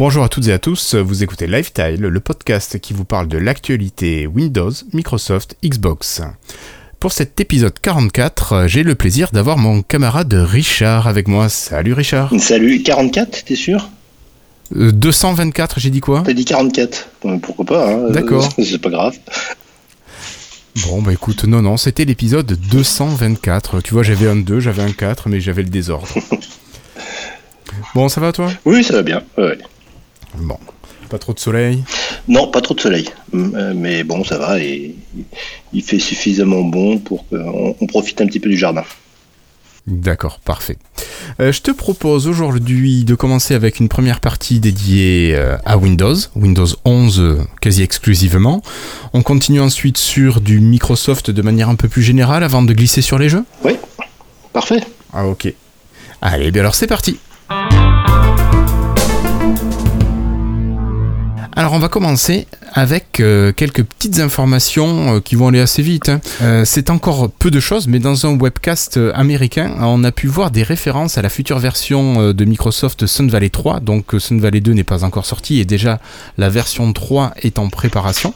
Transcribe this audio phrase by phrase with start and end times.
[0.00, 3.36] Bonjour à toutes et à tous, vous écoutez Lifetile, le podcast qui vous parle de
[3.36, 6.22] l'actualité Windows, Microsoft, Xbox.
[6.98, 11.50] Pour cet épisode 44, j'ai le plaisir d'avoir mon camarade Richard avec moi.
[11.50, 12.32] Salut Richard.
[12.38, 13.90] Salut, 44, t'es sûr?
[14.74, 16.22] 224, euh, j'ai dit quoi?
[16.24, 17.10] T'as dit 44.
[17.42, 18.48] pourquoi pas hein D'accord.
[18.58, 19.18] C'est pas grave.
[20.86, 23.82] Bon bah écoute, non non, c'était l'épisode 224.
[23.82, 26.08] Tu vois, j'avais un 2, j'avais un 4, mais j'avais le désordre.
[27.94, 28.50] bon, ça va toi?
[28.64, 29.22] Oui, ça va bien.
[29.36, 29.58] Ouais.
[30.36, 30.58] Bon,
[31.08, 31.82] pas trop de soleil
[32.28, 33.08] Non, pas trop de soleil.
[33.34, 34.94] Euh, mais bon, ça va et
[35.72, 38.84] il fait suffisamment bon pour qu'on profite un petit peu du jardin.
[39.86, 40.76] D'accord, parfait.
[41.40, 46.14] Euh, je te propose aujourd'hui de commencer avec une première partie dédiée euh, à Windows,
[46.36, 48.62] Windows 11 quasi exclusivement.
[49.14, 53.02] On continue ensuite sur du Microsoft de manière un peu plus générale avant de glisser
[53.02, 53.44] sur les jeux?
[53.64, 53.72] Oui,
[54.52, 54.80] parfait.
[55.12, 55.52] Ah ok.
[56.22, 57.18] Allez, bien alors c'est parti.
[61.60, 66.08] Alors on va commencer avec euh, quelques petites informations euh, qui vont aller assez vite.
[66.08, 66.22] Hein.
[66.40, 70.50] Euh, c'est encore peu de choses, mais dans un webcast américain, on a pu voir
[70.52, 73.80] des références à la future version de Microsoft Sun Valley 3.
[73.80, 76.00] Donc Sun Valley 2 n'est pas encore sorti et déjà
[76.38, 78.32] la version 3 est en préparation.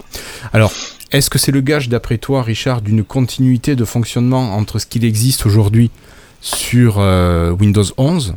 [0.52, 0.74] Alors
[1.10, 5.02] est-ce que c'est le gage, d'après toi, Richard, d'une continuité de fonctionnement entre ce qu'il
[5.02, 5.90] existe aujourd'hui
[6.42, 6.98] sur
[7.58, 8.34] Windows 11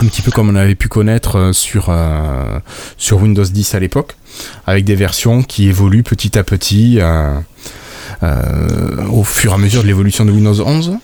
[0.00, 2.58] un petit peu comme on avait pu connaître euh, sur, euh,
[2.96, 4.16] sur Windows 10 à l'époque,
[4.66, 7.40] avec des versions qui évoluent petit à petit euh,
[9.10, 10.98] au fur et à mesure de l'évolution de Windows 11.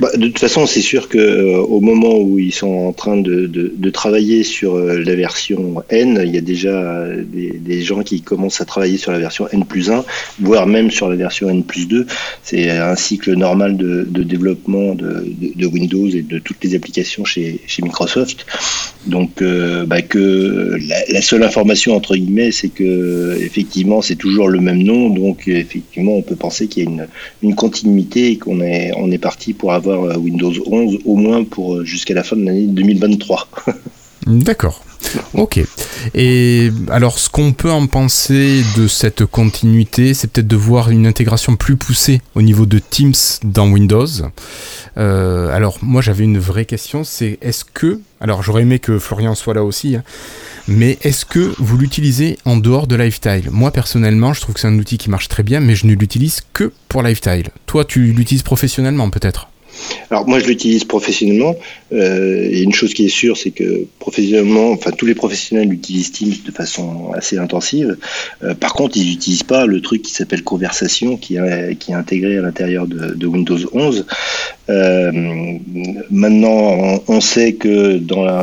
[0.00, 3.18] Bah, de toute façon, c'est sûr que euh, au moment où ils sont en train
[3.18, 7.82] de, de, travailler sur euh, la version N, il y a déjà euh, des, des,
[7.82, 10.06] gens qui commencent à travailler sur la version N plus 1,
[10.38, 12.06] voire même sur la version N plus 2.
[12.42, 17.60] C'est un cycle normal de, de développement de, Windows et de toutes les applications chez,
[17.66, 18.46] chez Microsoft.
[19.06, 19.42] Donc,
[19.86, 24.82] bah, que la, la, seule information entre guillemets, c'est que effectivement, c'est toujours le même
[24.82, 25.10] nom.
[25.10, 27.06] Donc, effectivement, on peut penser qu'il y a une,
[27.42, 31.44] une continuité et qu'on est on est parti pour avoir euh, Windows 11 au moins
[31.44, 33.48] pour euh, jusqu'à la fin de l'année 2023.
[34.26, 34.82] D'accord.
[35.34, 35.60] Ok.
[36.14, 41.06] Et alors, ce qu'on peut en penser de cette continuité, c'est peut-être de voir une
[41.06, 44.06] intégration plus poussée au niveau de Teams dans Windows.
[44.98, 49.34] Euh, alors, moi, j'avais une vraie question, c'est est-ce que, alors j'aurais aimé que Florian
[49.34, 50.02] soit là aussi, hein,
[50.68, 53.48] mais est-ce que vous l'utilisez en dehors de Lifetile?
[53.50, 55.94] Moi, personnellement, je trouve que c'est un outil qui marche très bien, mais je ne
[55.94, 57.48] l'utilise que pour Lifetile.
[57.66, 59.49] Toi, tu l'utilises professionnellement, peut-être?
[60.10, 61.56] Alors moi je l'utilise professionnellement
[61.92, 66.12] euh, et une chose qui est sûre c'est que professionnellement, enfin tous les professionnels utilisent
[66.12, 67.96] Teams de façon assez intensive?
[68.42, 71.94] Euh, par contre ils n'utilisent pas le truc qui s'appelle conversation qui est, qui est
[71.94, 74.06] intégré à l'intérieur de, Windows 11.
[74.70, 75.10] Euh,
[76.10, 77.98] maintenant on, sait que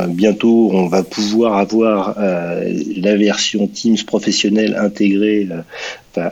[0.07, 5.47] bientôt on va pouvoir avoir la version Teams professionnelle intégrée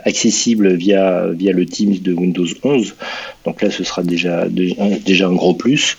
[0.04, 2.94] accessible via, via le Teams de Windows 11.
[3.44, 5.96] Donc là, ce sera déjà, déjà un gros plus.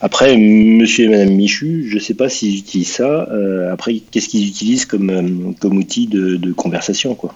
[0.00, 3.28] Après, monsieur et madame Michu, je ne sais pas s'ils utilisent ça.
[3.30, 7.34] Euh, après, qu'est-ce qu'ils utilisent comme, euh, comme outil de, conversation quoi?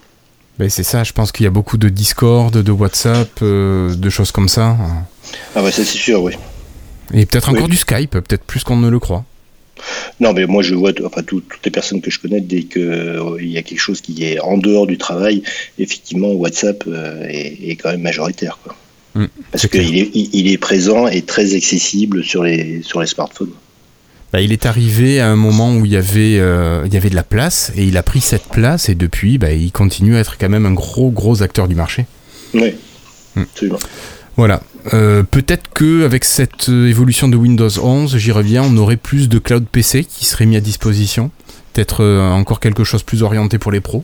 [0.59, 4.11] Ben c'est ça, je pense qu'il y a beaucoup de Discord, de WhatsApp, euh, de
[4.11, 4.77] choses comme ça.
[5.57, 6.35] Ah bah ça c'est sûr, oui.
[7.13, 9.25] Et peut-être encore du Skype, peut-être plus qu'on ne le croit.
[10.21, 13.43] Non, mais moi je vois, enfin toutes les personnes que je connais, dès qu'il euh,
[13.43, 15.43] y a quelque chose qui est en dehors du travail,
[15.79, 18.59] effectivement WhatsApp euh, est, quand même majoritaire.
[18.63, 18.77] Quoi.
[19.15, 23.53] Mm, Parce qu'il est, il est présent et très accessible sur les, sur les smartphones.
[24.35, 27.09] Bah, il est arrivé à un moment où il y, avait, euh, il y avait
[27.09, 30.19] de la place et il a pris cette place et depuis bah, il continue à
[30.19, 32.07] être quand même un gros gros acteur du marché.
[32.53, 32.75] Oui,
[33.37, 33.43] mm.
[33.43, 33.79] absolument.
[34.37, 34.61] Voilà.
[34.93, 39.29] Euh, peut-être que avec cette euh, évolution de Windows 11, j'y reviens, on aurait plus
[39.29, 41.31] de cloud PC qui serait mis à disposition.
[41.73, 44.03] Peut-être encore quelque chose plus orienté pour les pros.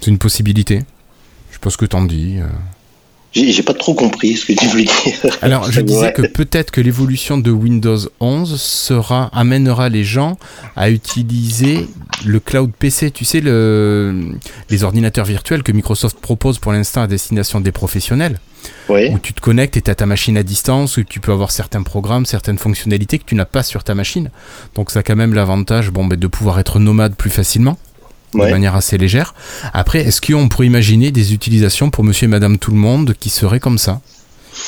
[0.00, 0.84] C'est une possibilité.
[1.50, 2.36] Je sais pas ce que t'en dis.
[3.32, 5.36] J'ai pas trop compris ce que tu voulais dire.
[5.42, 10.38] Alors, je disais que peut-être que l'évolution de Windows 11 sera, amènera les gens
[10.74, 11.86] à utiliser
[12.24, 14.32] le cloud PC, tu sais, le,
[14.70, 18.40] les ordinateurs virtuels que Microsoft propose pour l'instant à destination des professionnels.
[18.88, 19.10] Oui.
[19.12, 21.50] Où tu te connectes et tu as ta machine à distance, où tu peux avoir
[21.50, 24.30] certains programmes, certaines fonctionnalités que tu n'as pas sur ta machine.
[24.74, 27.78] Donc ça a quand même l'avantage bon, ben, de pouvoir être nomade plus facilement.
[28.34, 29.34] De manière assez légère.
[29.72, 33.30] Après, est-ce qu'on pourrait imaginer des utilisations pour monsieur et madame tout le monde qui
[33.30, 34.00] seraient comme ça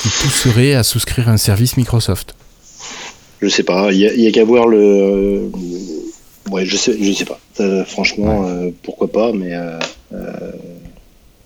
[0.01, 2.35] Qui pousseraient à souscrire un service Microsoft?
[3.41, 3.91] Je sais pas.
[3.91, 5.49] Il y a, qu'à voir le.
[6.51, 7.39] Ouais, je sais, je sais pas.
[7.85, 9.53] franchement, euh, pourquoi pas, mais.
[9.53, 9.79] Euh,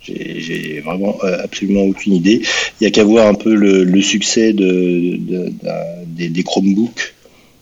[0.05, 2.41] j'ai vraiment absolument aucune idée.
[2.81, 5.17] Il y a qu'à voir un peu le, succès de,
[6.07, 7.13] des, des Chromebooks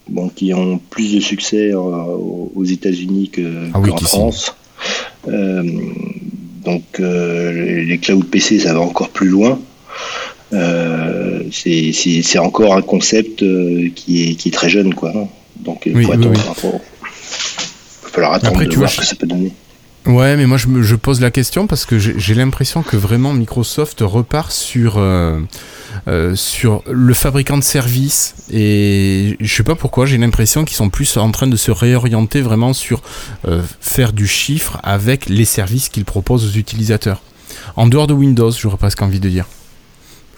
[0.08, 3.30] bon, qui ont plus de succès aux États-Unis
[3.74, 4.54] ah qu'en France.
[5.28, 5.62] Euh,
[6.64, 9.60] donc euh, les cloud PC, ça va encore plus loin.
[10.52, 13.38] Euh, c'est encore un concept
[13.94, 15.12] qui est, qui, est, très jeune, quoi.
[15.56, 16.32] Donc il faut attendre.
[16.34, 19.52] Il va falloir attendre Après, de voir ce que ça peut donner.
[20.06, 23.32] Ouais, mais moi je, me, je pose la question parce que j'ai l'impression que vraiment
[23.32, 30.18] Microsoft repart sur euh, sur le fabricant de services et je sais pas pourquoi j'ai
[30.18, 33.00] l'impression qu'ils sont plus en train de se réorienter vraiment sur
[33.46, 37.22] euh, faire du chiffre avec les services qu'ils proposent aux utilisateurs.
[37.76, 39.46] En dehors de Windows, j'aurais presque envie de dire.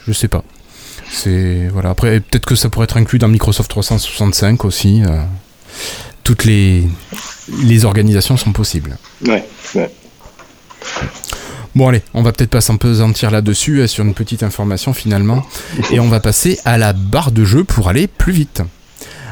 [0.06, 0.44] Je sais pas.
[1.10, 1.90] C'est voilà.
[1.90, 5.02] Après, peut-être que ça pourrait être inclus dans Microsoft 365 aussi.
[6.24, 6.88] Toutes les
[7.62, 8.96] les organisations sont possibles.
[9.26, 9.44] Ouais.
[9.74, 9.90] ouais.
[11.74, 15.44] Bon allez, on va peut-être pas s'empesantir là-dessus, euh, sur une petite information finalement,
[15.90, 18.62] et on va passer à la barre de jeu pour aller plus vite.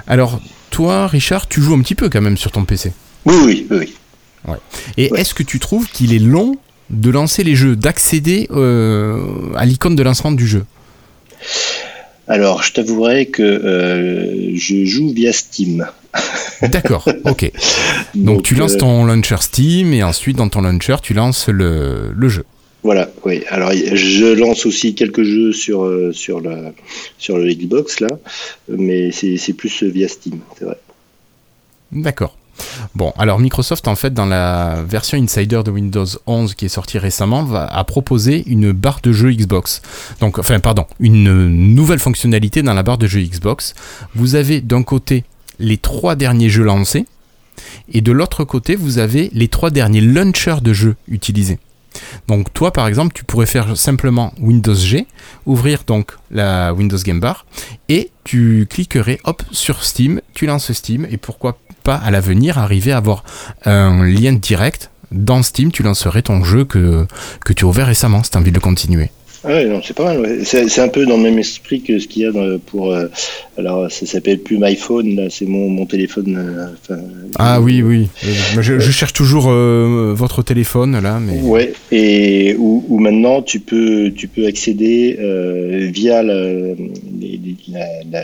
[0.08, 0.40] Alors,
[0.70, 2.92] toi, Richard, tu joues un petit peu quand même sur ton PC
[3.26, 3.94] Oui, oui, oui.
[4.48, 4.58] Ouais.
[4.96, 6.56] Et est-ce que tu trouves qu'il est long
[6.90, 10.64] de lancer les jeux, d'accéder euh, à l'icône de lancement du jeu?
[12.28, 15.86] Alors, je t'avouerai que euh, je joue via Steam.
[16.62, 17.50] D'accord, ok.
[18.14, 22.12] Donc, tu lances euh, ton launcher Steam et ensuite dans ton launcher tu lances le,
[22.28, 22.44] jeu.
[22.84, 23.42] Voilà, oui.
[23.48, 26.72] Alors je lance aussi quelques jeux sur, euh, sur, la,
[27.18, 28.08] sur le Xbox là,
[28.68, 30.78] mais c'est plus via Steam, c'est vrai.
[31.90, 32.36] D'accord.
[32.94, 36.98] Bon, alors Microsoft, en fait, dans la version Insider de Windows 11 qui est sortie
[36.98, 39.82] récemment, a proposé une barre de jeu Xbox.
[40.20, 43.74] Donc, enfin, pardon, une nouvelle fonctionnalité dans la barre de jeu Xbox.
[44.14, 45.24] Vous avez d'un côté
[45.58, 47.06] les trois derniers jeux lancés,
[47.92, 51.58] et de l'autre côté, vous avez les trois derniers launchers de jeux utilisés.
[52.28, 55.06] Donc toi par exemple tu pourrais faire simplement Windows G,
[55.46, 57.46] ouvrir donc la Windows Game Bar
[57.88, 62.92] et tu cliquerais hop sur Steam, tu lances Steam et pourquoi pas à l'avenir arriver
[62.92, 63.24] à avoir
[63.64, 67.06] un lien direct dans Steam, tu lancerais ton jeu que,
[67.44, 69.10] que tu as ouvert récemment si tu as envie de continuer.
[69.44, 70.44] Ah non, c'est pas mal.
[70.44, 72.32] C'est un peu dans le même esprit que ce qu'il y a
[72.64, 72.92] pour.
[72.92, 73.08] Euh,
[73.58, 76.72] alors, ça s'appelle plus MyPhone, c'est mon, mon téléphone.
[76.90, 76.96] Euh,
[77.38, 78.08] ah oui, oui.
[78.60, 81.40] Je, je cherche toujours euh, votre téléphone là, mais.
[81.40, 81.72] Ouais.
[81.90, 85.18] Et où, maintenant tu peux tu peux accéder
[85.92, 86.74] via la,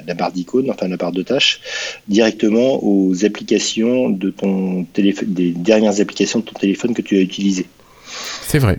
[0.07, 1.61] la, barre d'icônes, enfin la barre de tâches,
[2.07, 7.21] directement aux applications de ton téléphone, des dernières applications de ton téléphone que tu as
[7.21, 7.67] utilisées.
[8.47, 8.79] C'est vrai.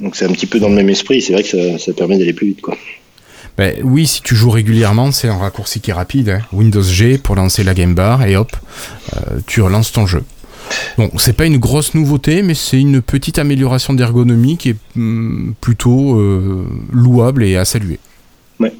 [0.00, 2.32] Donc c'est un petit peu dans le même esprit, c'est vrai que ça, permet d'aller
[2.32, 2.60] plus vite.
[2.60, 2.76] Quoi.
[3.56, 6.28] Ben, oui, si tu joues régulièrement, c'est un raccourci qui est rapide.
[6.28, 6.40] Hein.
[6.52, 8.54] Windows G pour lancer la game bar et hop,
[9.14, 10.22] euh, tu relances ton jeu.
[10.98, 15.52] Bon, c'est pas une grosse nouveauté, mais c'est une petite amélioration d'ergonomie qui est hmm,
[15.60, 17.98] plutôt euh, louable et à saluer.
[18.60, 18.74] Ouais.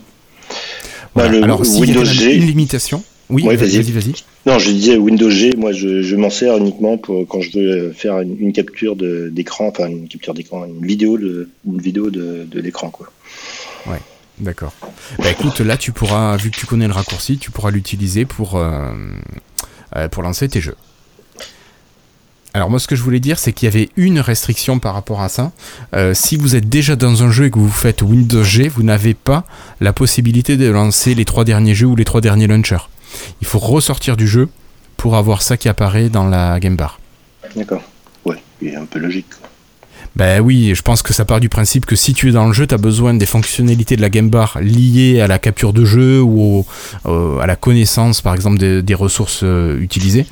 [1.14, 4.12] Bah, Alors, s'il y a une limitation, oui, vas-y, vas-y.
[4.46, 8.20] non, je disais Windows G, moi je, m'en sers uniquement pour quand je veux faire
[8.20, 13.10] une, capture d'écran, enfin une capture d'écran, une vidéo de, une vidéo de, l'écran, quoi.
[13.86, 14.00] Ouais,
[14.38, 14.72] d'accord.
[15.18, 18.56] Bah écoute, là tu pourras, vu que tu connais le raccourci, tu pourras l'utiliser pour,
[18.56, 18.92] euh,
[19.96, 20.76] euh, pour lancer tes jeux.
[22.54, 25.20] Alors moi ce que je voulais dire c'est qu'il y avait une restriction par rapport
[25.20, 25.52] à ça.
[25.94, 28.82] Euh, si vous êtes déjà dans un jeu et que vous faites Windows G, vous
[28.82, 29.44] n'avez pas
[29.82, 32.88] la possibilité de lancer les trois derniers jeux ou les trois derniers launchers
[33.40, 34.48] il faut ressortir du jeu
[34.96, 37.00] pour avoir ça qui apparaît dans la game bar.
[37.54, 37.82] D'accord.
[38.24, 39.26] Ouais, il est un peu logique.
[40.16, 42.54] Ben oui, je pense que ça part du principe que si tu es dans le
[42.54, 45.84] jeu, tu as besoin des fonctionnalités de la game bar liées à la capture de
[45.84, 46.64] jeu ou
[47.04, 50.26] à la connaissance, par exemple, des, ressources euh, utilisées.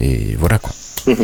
[0.00, 0.72] Et voilà quoi.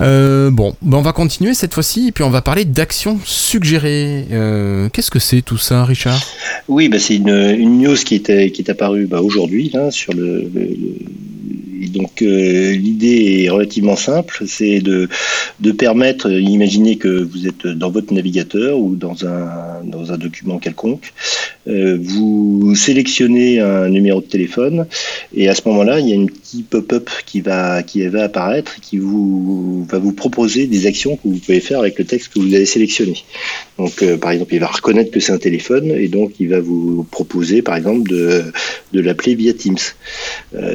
[0.00, 4.26] Euh, bon, ben on va continuer cette fois-ci, et puis on va parler d'actions suggérées.
[4.32, 6.20] Euh, qu'est-ce que c'est tout ça, Richard?
[6.68, 9.72] Oui, ben c'est une, news qui est, apparue bah, aujourd'hui
[10.14, 10.50] le,
[11.96, 15.08] donc euh, l'idée est relativement simple, c'est de,
[15.72, 21.12] permettre, imaginez que vous êtes dans votre navigateur ou dans un, document quelconque,
[21.68, 24.86] euh, vous sélectionnez un numéro de téléphone
[25.34, 28.76] et à ce moment-là, il y a un petit pop-up qui va, qui va apparaître
[28.80, 29.35] qui vous,
[29.88, 32.66] va vous proposer des actions que vous pouvez faire avec le texte que vous avez
[32.66, 33.16] sélectionné.
[33.78, 36.60] Donc, euh, par exemple, il va reconnaître que c'est un téléphone et donc il va
[36.60, 38.44] vous proposer, par exemple, de,
[38.92, 39.76] de l'appeler via Teams.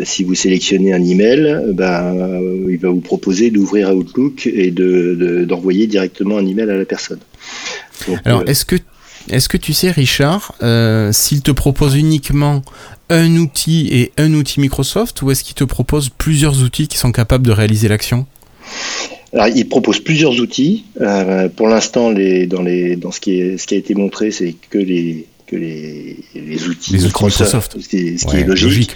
[0.03, 2.39] si vous sélectionnez un email, ben,
[2.69, 7.19] il va vous proposer d'ouvrir Outlook et d'envoyer de, directement un email à la personne.
[8.25, 8.75] Alors, est-ce que
[9.29, 10.55] est-ce que tu sais, Richard,
[11.11, 12.63] s'il te propose uniquement
[13.11, 17.11] un outil et un outil Microsoft, ou est-ce qu'il te propose plusieurs outils qui sont
[17.11, 18.25] capables de réaliser l'action?
[19.33, 20.83] Alors, il propose plusieurs outils.
[20.99, 26.67] Euh, pour l'instant, dans, ce qui a été montré, c'est que les, que les, les
[26.67, 28.95] outils Microsoft, ce qui est, logique.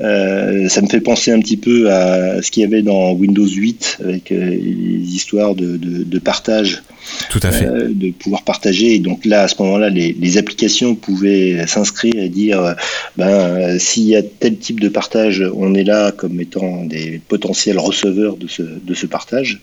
[0.00, 3.46] Euh, ça me fait penser un petit peu à ce qu'il y avait dans Windows
[3.46, 6.82] 8 avec euh, les histoires de, de, de partage.
[7.30, 7.66] Tout à fait.
[7.66, 8.94] Euh, de pouvoir partager.
[8.94, 12.74] Et donc là, à ce moment-là, les, les, applications pouvaient s'inscrire et dire,
[13.16, 17.78] ben, s'il y a tel type de partage, on est là comme étant des potentiels
[17.78, 19.60] receveurs de ce, de ce partage.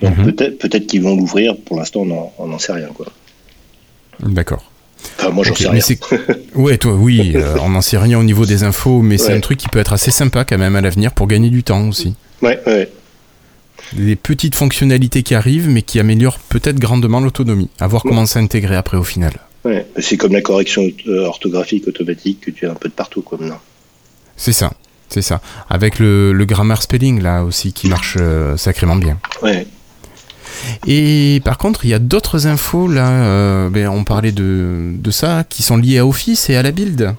[0.00, 0.32] Donc mhm.
[0.32, 1.56] peut-être qu'ils vont l'ouvrir.
[1.56, 2.06] Pour l'instant,
[2.38, 2.88] on n'en sait rien.
[2.94, 3.06] quoi.
[5.32, 5.82] Moi, j'en sais rien.
[6.54, 9.40] ouais, toi, oui, euh, on n'en sait rien au niveau des infos, mais c'est un
[9.40, 12.14] truc qui peut être assez sympa quand même à l'avenir pour gagner du temps aussi.
[12.42, 12.90] Ouais, ouais.
[13.92, 17.68] Des petites fonctionnalités qui arrivent, mais qui améliorent peut-être grandement l'autonomie.
[17.80, 19.32] À voir comment s'intégrer après au final.
[19.64, 23.24] Ouais, c'est comme la correction euh, orthographique automatique que tu as un peu de partout,
[23.40, 23.56] non
[24.36, 24.72] C'est ça,
[25.08, 25.40] c'est ça.
[25.70, 29.18] Avec le, le grammar spelling là aussi qui marche euh, sacrément bien.
[29.42, 29.66] Ouais.
[30.86, 35.10] Et par contre, il y a d'autres infos là, euh, ben, on parlait de, de,
[35.10, 37.14] ça, qui sont liées à Office et à la build.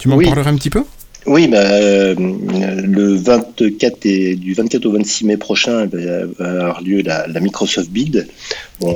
[0.00, 0.84] Tu m'en parlerais un petit peu?
[1.26, 7.02] Oui, bah, euh, le 24 et, du 24 au 26 mai prochain va avoir lieu
[7.02, 8.26] la, Microsoft Build.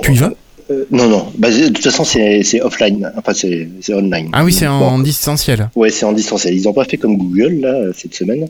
[0.02, 0.32] tu y vas
[0.70, 1.32] euh, non, non.
[1.38, 3.12] Bah, de toute façon, c'est offline.
[3.16, 4.30] Enfin, c'est online.
[4.32, 5.70] Ah oui, c'est en, distanciel.
[5.76, 6.54] Ouais, c'est en distanciel.
[6.54, 8.48] Ils n'ont pas fait comme Google là cette semaine.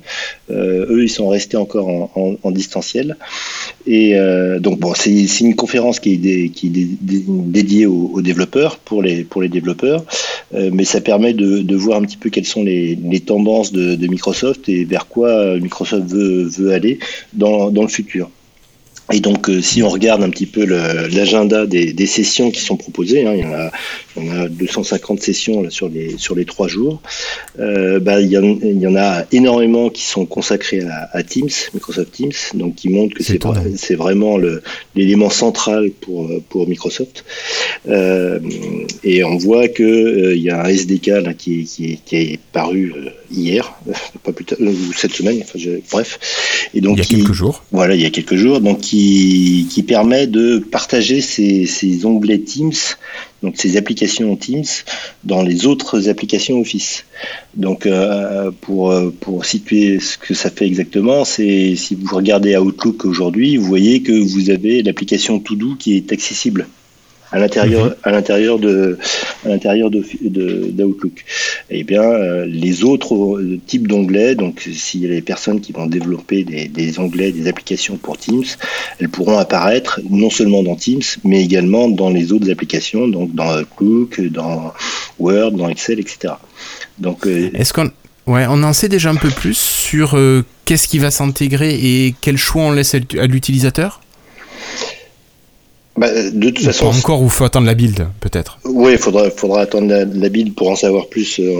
[0.51, 3.17] Euh, eux, ils sont restés encore en, en, distanciel.
[3.87, 9.03] Et euh, donc bon, c'est une conférence qui est, qui est dédiée aux, développeurs pour
[9.03, 10.05] les pour les développeurs,
[10.53, 13.95] mais ça permet de, de, voir un petit peu quelles sont les, les tendances de,
[13.95, 16.99] de, Microsoft et vers quoi Microsoft veut veut aller
[17.35, 18.31] dans dans le futur.
[19.13, 22.77] Et donc, euh, si on regarde un petit peu l'agenda des, des, sessions qui sont
[22.77, 23.71] proposées, hein, il, y en a,
[24.17, 27.01] il y en a 250 sessions là, sur, les, sur les trois jours,
[27.61, 31.23] euh, bah, il, y en, il, y en, a énormément qui sont consacrés à, à
[31.23, 34.39] Teams, Microsoft Teams, donc qui montrent que c'est vraiment
[34.97, 37.25] l'élément central pour, pour Microsoft.
[37.89, 38.41] Euh,
[39.05, 42.41] et on voit qu'il euh, il y a un SDK là, qui, qui, qui est
[42.53, 43.75] paru euh, hier,
[44.23, 46.19] pas plus tard, ou cette semaine, enfin, je, bref.
[46.75, 47.63] Et donc, il y a quelques jours.
[47.73, 52.73] Voilà, il y a quelques jours, donc qui qui, permet de partager ces, onglets Teams,
[53.43, 54.65] donc ces applications Teams,
[55.25, 57.05] dans les autres applications Office.
[57.55, 63.05] Donc, euh, pour, pour situer ce que ça fait exactement, c'est si vous regardez Outlook
[63.05, 66.67] aujourd'hui, vous voyez que vous avez l'application To-Do qui est accessible
[67.33, 67.95] à l'intérieur mhm.
[68.03, 68.99] à l'intérieur de
[69.45, 70.03] à l'intérieur de,
[70.71, 71.25] d'Outlook.
[71.71, 75.87] Eh bien, euh, les autres types d'onglets, donc s'il y a les personnes qui vont
[75.87, 78.45] développer des, des, onglets, des applications pour Teams,
[78.99, 83.61] elles pourront apparaître non seulement dans Teams, mais également dans les autres applications, donc dans
[83.61, 84.73] Outlook, dans
[85.19, 86.35] Word, dans Excel, etc.
[86.99, 87.91] Donc, euh, est-ce qu'on
[88.27, 92.15] Ouais, on en sait déjà un peu plus sur euh, qu'est-ce qui va s'intégrer et
[92.21, 94.01] quel choix on laisse à l'utilisateur?
[95.97, 96.87] Bah, de toute façon.
[96.87, 100.71] encore ou faut attendre la build, peut-être Oui, il faudra, faudra attendre la, build pour
[100.71, 101.55] en savoir plus euh,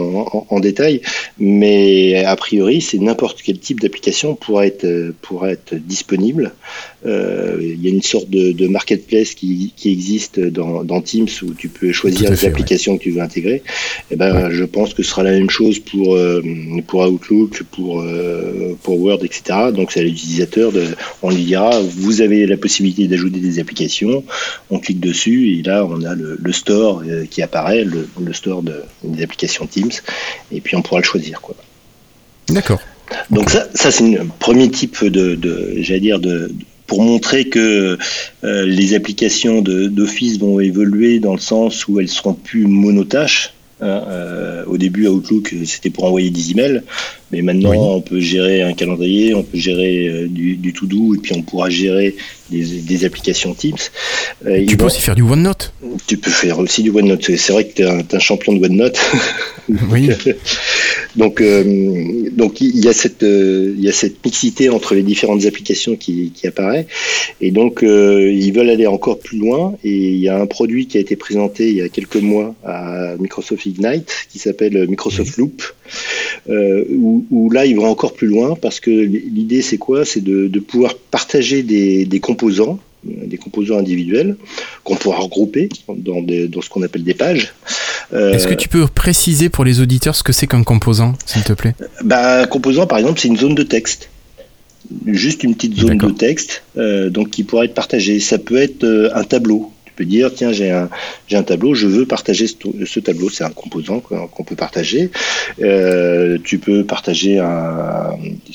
[0.49, 1.01] en, détail.
[1.39, 6.53] Mais a priori, c'est n'importe quel type d'application pourra être, euh, pourra être disponible.
[7.07, 11.53] Euh, il y a une sorte de, marketplace qui, qui existe dans, dans, Teams où
[11.53, 13.55] tu peux choisir les applications que tu veux intégrer.
[13.55, 13.61] Et
[14.11, 16.17] eh ben, je pense que ce sera la même chose pour,
[16.87, 18.03] pour Outlook, pour,
[18.83, 19.71] pour Word, etc.
[19.73, 20.85] Donc, c'est à l'utilisateur de,
[21.21, 24.23] on lui dira, vous avez la possibilité d'ajouter des applications
[24.69, 28.83] on clique dessus et là on a le, store euh, qui apparaît, le, store de,
[29.03, 29.91] des applications Teams,
[30.51, 31.41] et puis on pourra le choisir.
[31.41, 31.55] Quoi.
[32.49, 32.79] D'accord.
[33.29, 36.51] Donc ça, ça c'est un premier type de, j'allais dire, de,
[36.87, 37.97] pour montrer que
[38.43, 43.53] euh, les applications d'Office vont évoluer dans le sens où elles seront plus monotâches.
[43.79, 46.81] Hein, euh, au début, Outlook, c'était pour envoyer des emails,
[47.31, 51.33] mais maintenant, on peut gérer un calendrier, on peut gérer du, du to-do, et puis
[51.35, 52.15] on pourra gérer
[52.49, 53.75] des, applications Teams.
[54.45, 55.73] Euh, tu peux aussi faire du OneNote.
[56.07, 57.23] Tu peux faire aussi du OneNote.
[57.35, 58.99] C'est vrai que tu es, un champion de OneNote.
[59.91, 60.07] Oui.
[61.17, 65.03] donc, euh, donc il y a cette euh, il y a cette mixité entre les
[65.03, 66.87] différentes applications qui, qui apparaît.
[67.41, 69.75] Et donc ils veulent aller encore plus loin.
[69.83, 72.55] Et il y a un produit qui a été présenté il y a quelques mois
[72.63, 75.63] à Microsoft Ignite qui s'appelle Microsoft Loop.
[76.49, 80.05] Où, où, là ils vont encore plus loin parce que l'idée c'est quoi?
[80.05, 84.37] C'est de, de pouvoir partager des, des composants, euh, des composants individuels
[84.83, 86.21] qu'on pourra regrouper dans,
[86.61, 87.53] ce qu'on appelle des pages.
[88.13, 91.51] Est-ce que tu peux préciser pour les auditeurs ce que c'est qu'un composant, s'il te
[91.51, 91.75] plaît?
[92.03, 94.09] Bah, Un composant, par exemple, c'est une zone de texte
[95.05, 98.21] juste une petite zone de texte donc qui pourrait être partagée.
[98.21, 100.89] Ça peut être un tableau peux dire, tiens, j'ai un,
[101.31, 103.29] un tableau, je veux partager ce, tableau.
[103.29, 105.09] C'est un composant qu'on peut partager.
[105.61, 107.39] Euh, tu peux partager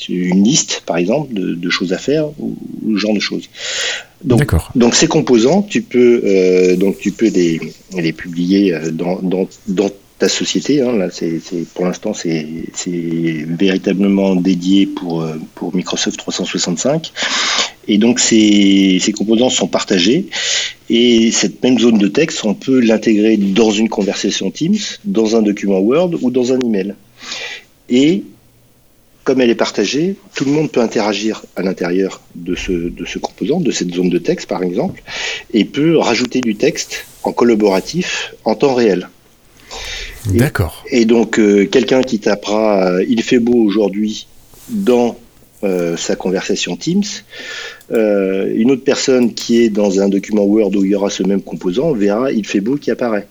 [0.09, 2.55] une liste, par exemple, de, choses à faire ou,
[2.93, 3.49] ce genre de choses.
[4.23, 7.59] Donc, donc ces composants, tu peux, euh, donc tu peux les,
[7.97, 10.81] les publier euh, dans, dans, dans ta société.
[10.81, 11.41] Hein, là, c'est,
[11.73, 12.47] pour l'instant, c'est,
[12.87, 17.11] véritablement dédié pour, pour Microsoft 365.
[17.87, 20.27] Et donc ces, ces, composants sont partagés
[20.89, 25.41] et cette même zone de texte, on peut l'intégrer dans une conversation Teams, dans un
[25.41, 26.95] document Word ou dans un email.
[27.89, 28.23] Et
[29.23, 33.19] comme elle est partagée, tout le monde peut interagir à l'intérieur de ce, de ce
[33.19, 35.01] composant, de cette zone de texte par exemple,
[35.53, 39.09] et peut rajouter du texte en collaboratif en temps réel.
[40.25, 40.83] D'accord.
[40.89, 44.27] Et, donc euh, quelqu'un qui tapera euh, Il fait beau aujourd'hui
[44.69, 45.17] dans
[45.63, 47.03] euh, sa conversation Teams.
[47.91, 51.23] Euh, une autre personne qui est dans un document Word où il y aura ce
[51.23, 53.27] même composant verra il fait beau qui apparaît.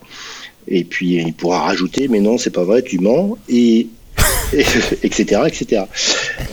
[0.68, 3.88] Et puis il pourra rajouter mais non c'est pas vrai tu mens et,
[5.02, 5.82] etc etc.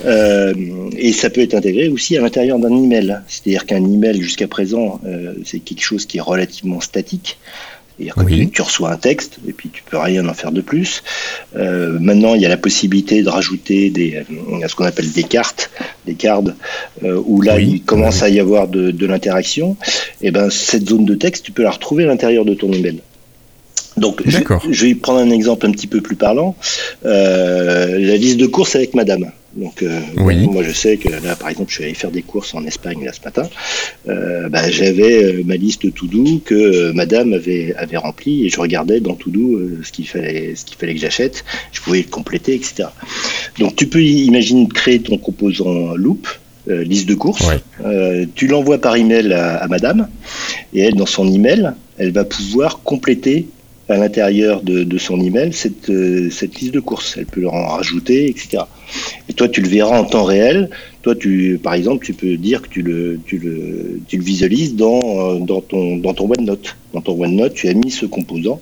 [0.06, 0.54] Euh,
[0.98, 3.20] et ça peut être intégré aussi à l'intérieur d'un email.
[3.28, 5.00] C'est-à-dire qu'un email jusqu'à présent
[5.46, 7.38] c'est quelque chose qui est relativement statique.
[8.00, 11.04] C'est-à-dire tu reçois un texte et puis tu peux rien en faire de plus.
[11.56, 15.24] Euh, maintenant, il y a la possibilité de rajouter des, euh, ce qu'on appelle des
[15.24, 15.70] cartes,
[16.06, 16.48] des cartes,
[17.04, 19.76] euh, où là il commence à y avoir de, de l'interaction.
[20.22, 22.72] Et eh ben cette zone de texte, tu peux la retrouver à l'intérieur de ton
[22.72, 23.02] email.
[23.98, 24.38] Donc, je,
[24.70, 26.56] je, vais prendre un exemple un petit peu plus parlant.
[27.06, 29.32] Euh, la liste de courses avec Madame.
[29.56, 32.54] Donc, euh, moi, je sais que là, par exemple, je suis allé faire des courses
[32.54, 33.50] en Espagne là ce matin.
[34.08, 38.50] Euh, bah, j'avais euh, ma liste tout doux que euh, Madame avait avait remplie et
[38.50, 41.44] je regardais dans tout doux ce qu'il fallait ce qu'il fallait que j'achète.
[41.72, 42.90] Je pouvais le compléter, etc.
[43.58, 46.28] Donc, tu peux imaginer créer ton composant loop.
[46.68, 47.50] liste de courses,
[48.36, 50.08] tu l'envoies par email à, à Madame
[50.74, 53.48] et elle, dans son email, elle va pouvoir compléter
[53.90, 57.16] à l'intérieur de, son email cette, euh, cette liste de courses.
[57.18, 58.64] Elle peut en rajouter, etc.
[59.28, 60.70] Et toi, tu le verras en temps réel.
[61.02, 64.76] Toi, tu, par exemple, tu peux dire que tu le, tu le, tu le visualises
[64.76, 66.76] dans, euh, dans, ton, dans ton OneNote.
[66.94, 68.60] Dans ton OneNote, tu as mis ce composant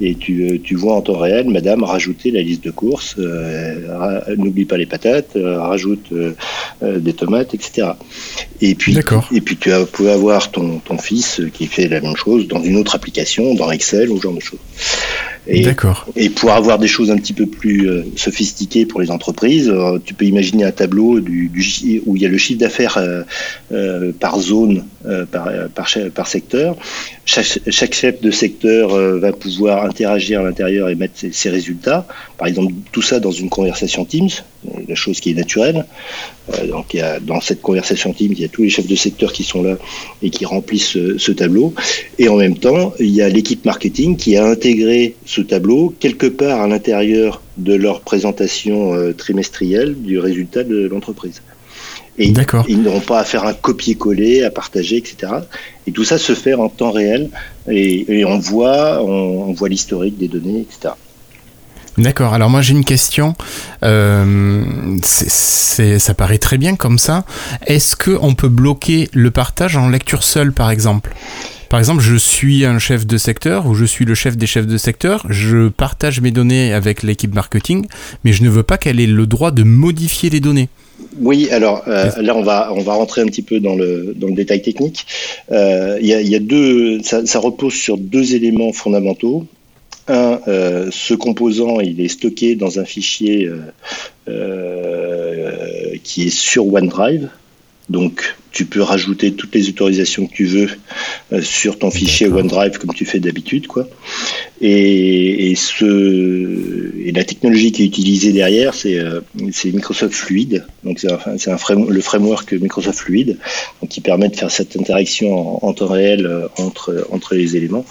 [0.00, 4.20] et tu, euh, tu vois en temps réel, madame, rajouter la liste de courses, euh,
[4.36, 6.12] n'oublie pas les patates, euh, rajoute
[6.82, 7.88] des tomates, etc.
[8.60, 8.94] Et puis,
[9.32, 12.76] et puis tu peux avoir ton, ton fils qui fait la même chose dans une
[12.76, 14.58] autre application, dans Excel ou ce genre de choses.
[15.48, 15.64] Et,
[16.16, 19.98] et pour avoir des choses un petit peu plus euh, sophistiquées pour les entreprises, euh,
[20.04, 24.12] tu peux imaginer un tableau du, du, où il y a le chiffre d'affaires euh,
[24.18, 24.84] par zone,
[25.30, 26.76] par, par, par, secteur.
[27.24, 32.06] Chaque, chaque, chef de secteur va pouvoir interagir à l'intérieur et mettre ses, ses, résultats.
[32.38, 34.30] Par exemple, tout ça dans une conversation Teams,
[34.88, 35.86] la chose qui est naturelle.
[36.68, 38.96] donc, il y a, dans cette conversation Teams, il y a tous les chefs de
[38.96, 39.76] secteur qui sont là
[40.22, 41.72] et qui remplissent ce, ce tableau.
[42.18, 46.26] Et en même temps, il y a l'équipe marketing qui a intégré ce tableau quelque
[46.26, 51.42] part à l'intérieur de leur présentation euh, trimestrielle du résultat de l'entreprise.
[52.18, 52.32] Et
[52.68, 55.32] ils n'auront pas à faire un copier-coller, à partager, etc.
[55.86, 57.28] Et tout ça se fait en temps réel
[57.68, 60.94] et, on voit, on, voit l'historique des données, etc.
[61.98, 62.34] D'accord.
[62.34, 63.34] Alors moi j'ai une question.
[63.82, 64.64] Euh,
[65.02, 67.24] ça paraît très bien comme ça.
[67.66, 71.14] Est-ce que on peut bloquer le partage en lecture seule, par exemple?
[71.68, 74.66] Par exemple, je suis un chef de secteur ou je suis le chef des chefs
[74.66, 77.86] de secteur, je partage mes données avec l'équipe marketing,
[78.24, 80.68] mais je ne veux pas qu'elle ait le droit de modifier les données.
[81.18, 84.28] Oui, alors euh, là on va on va rentrer un petit peu dans le dans
[84.28, 85.06] le détail technique.
[85.50, 89.46] Euh, il y, a, deux, ça, repose sur deux éléments fondamentaux.
[90.08, 93.50] Un, euh, ce composant, il est stocké dans un fichier
[96.02, 97.28] qui est sur OneDrive.
[97.88, 100.70] Donc tu peux rajouter toutes les autorisations que tu veux
[101.32, 103.86] euh, sur ton fichier OneDrive comme tu fais d'habitude, quoi.
[104.60, 105.54] Et,
[107.14, 109.20] la technologie qui est utilisée derrière, c'est euh,
[109.64, 110.66] Microsoft Fluid.
[110.84, 111.08] Donc c'est
[111.48, 113.38] le framework Microsoft Fluid,
[113.88, 117.86] qui permet de faire cette interaction en, temps réel euh, entre les éléments.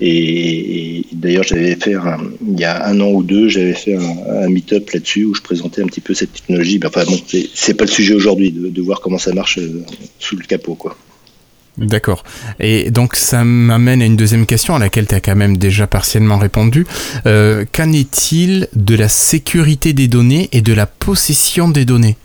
[0.00, 1.94] Et, d'ailleurs, j'avais fait
[2.48, 5.42] il y a un an ou deux, j'avais fait un, un meet-up là-dessus où je
[5.42, 6.78] présentais un petit peu cette technologie.
[6.78, 7.18] Ben, enfin bon,
[7.54, 9.58] c'est pas le sujet aujourd'hui de, de, voir comment ça marche
[10.18, 10.96] sous le capot, quoi.
[11.76, 12.22] D'accord.
[12.60, 15.86] Et donc ça m'amène à une deuxième question à laquelle tu as quand même déjà
[15.86, 16.86] partiellement répondu.
[17.26, 22.16] Euh, qu'en est-il de la sécurité des données et de la possession des données?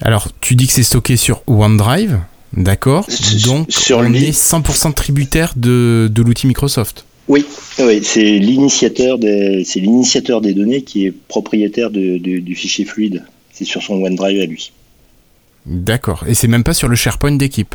[0.00, 2.20] Alors, tu dis que c'est stocké sur OneDrive,
[2.56, 3.06] d'accord
[3.44, 7.04] Donc sur on est 100% tributaire de, de l'outil Microsoft.
[7.26, 7.44] Oui,
[7.78, 13.24] oui c'est l'initiateur des, c'est l'initiateur des données qui est propriétaire du fichier fluide.
[13.52, 14.72] C'est sur son OneDrive à lui.
[15.66, 16.24] D'accord.
[16.26, 17.74] Et c'est même pas sur le SharePoint d'équipe.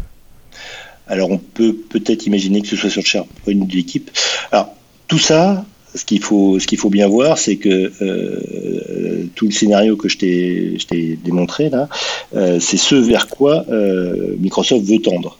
[1.07, 4.11] Alors on peut peut-être imaginer que ce soit sur le SharePoint d'équipe.
[4.51, 4.75] Alors
[5.07, 9.51] tout ça, ce qu'il faut, ce qu'il faut bien voir, c'est que euh, tout le
[9.51, 11.89] scénario que je t'ai démontré là,
[12.35, 15.37] euh, c'est ce vers quoi euh, Microsoft veut tendre.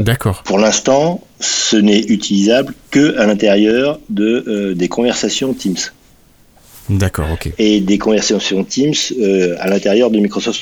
[0.00, 0.42] D'accord.
[0.44, 5.76] Pour l'instant, ce n'est utilisable que à l'intérieur de des conversations Teams.
[6.88, 7.50] D'accord, ok.
[7.58, 10.60] Et des conversations Teams euh, à l'intérieur de Microsoft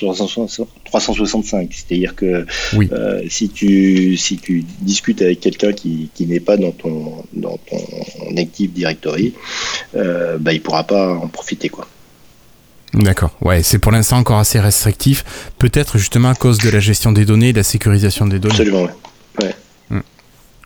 [0.84, 1.70] 365.
[1.72, 6.72] C'est-à-dire que euh, si, tu, si tu discutes avec quelqu'un qui, qui n'est pas dans
[6.72, 9.34] ton, dans ton Active Directory,
[9.94, 11.68] euh, bah, il ne pourra pas en profiter.
[11.68, 11.86] quoi.
[12.94, 15.24] D'accord, ouais, c'est pour l'instant encore assez restrictif,
[15.58, 18.54] peut-être justement à cause de la gestion des données et de la sécurisation des données.
[18.54, 18.82] Absolument,
[19.42, 19.54] ouais.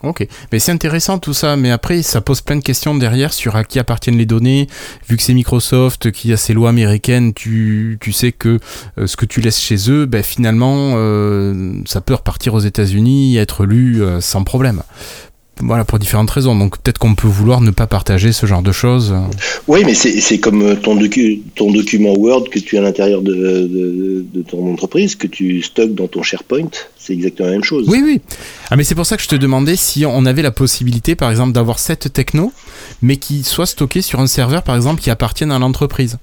[0.03, 3.55] Ok, mais c'est intéressant tout ça, mais après ça pose plein de questions derrière sur
[3.55, 4.67] à qui appartiennent les données.
[5.07, 8.59] Vu que c'est Microsoft qui a ses lois américaines, tu, tu sais que
[8.97, 13.37] euh, ce que tu laisses chez eux, ben, finalement euh, ça peut repartir aux États-Unis
[13.37, 14.83] être lu euh, sans problème.
[15.62, 16.57] Voilà, pour différentes raisons.
[16.57, 19.14] Donc peut-être qu'on peut vouloir ne pas partager ce genre de choses.
[19.68, 20.99] Oui, mais c'est comme ton,
[21.55, 26.09] ton document Word que tu as à l'intérieur de, ton entreprise, que tu stockes dans
[26.09, 26.70] ton SharePoint.
[26.99, 27.87] C'est exactement la même chose.
[27.88, 28.20] Oui, oui.
[28.70, 31.31] Ah, mais c'est pour ça que je te demandais si on avait la possibilité, par
[31.31, 32.53] exemple, d'avoir cette techno,
[33.03, 36.18] mais qui soit stockée sur un serveur, par exemple, qui appartienne à l'entreprise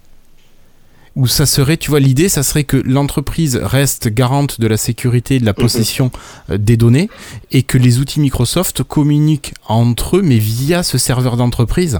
[1.17, 5.35] où ça serait, tu vois, l'idée, ça serait que l'entreprise reste garante de la sécurité
[5.35, 5.63] et de la mhm.
[5.63, 6.11] possession
[6.51, 7.09] euh, des données
[7.51, 11.99] et que les outils Microsoft communiquent entre eux, mais via ce serveur d'entreprise.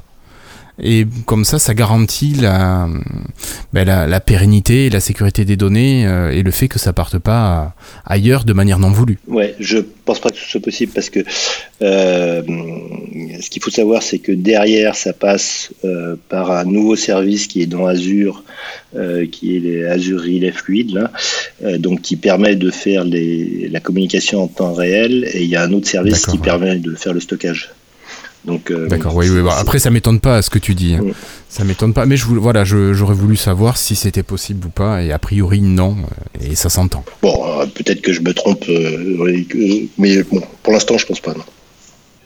[0.81, 2.87] Et comme ça, ça garantit la,
[3.73, 7.17] ben la, pérennité et la sécurité des données euh, et le fait que ça parte
[7.17, 7.73] pas
[8.05, 9.17] ailleurs de manière non voulue.
[9.27, 11.21] Ouais, je pense pas que ce soit possible parce que
[11.81, 12.43] euh,
[13.41, 17.61] ce qu'il faut savoir, c'est que derrière, ça passe euh, par un nouveau service qui
[17.61, 18.43] est dans Azure,
[19.31, 21.11] qui est les Azure Relay Fluid, là,
[21.77, 25.27] donc qui permet de faire les, la communication en temps réel.
[25.33, 27.71] Et il y a un autre service qui permet de faire le stockage.
[28.49, 29.41] Euh, D'accord, oui, oui.
[29.57, 30.95] après, ça m'étonne pas ce que tu dis.
[30.95, 31.03] Hein.
[31.49, 32.05] Ça m'étonne pas.
[32.05, 35.03] Mais je, voilà, j'aurais voulu savoir si c'était possible ou pas.
[35.03, 35.95] Et a priori, non.
[36.41, 37.03] Et ça s'entend.
[37.21, 38.63] Bon, euh, peut-être que je me trompe.
[38.69, 41.33] Euh, mais bon, pour l'instant, je pense pas.
[41.33, 41.43] Non.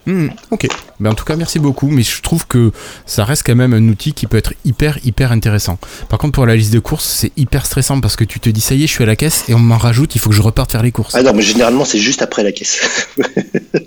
[0.07, 0.67] Hmm, ok.
[0.99, 1.87] Ben, en tout cas, merci beaucoup.
[1.87, 2.71] Mais je trouve que
[3.05, 5.77] ça reste quand même un outil qui peut être hyper, hyper intéressant.
[6.09, 8.61] Par contre, pour la liste de courses, c'est hyper stressant parce que tu te dis,
[8.61, 10.35] ça y est, je suis à la caisse et on m'en rajoute, il faut que
[10.35, 11.15] je reparte faire les courses.
[11.15, 13.07] Ah non, mais généralement, c'est juste après la caisse.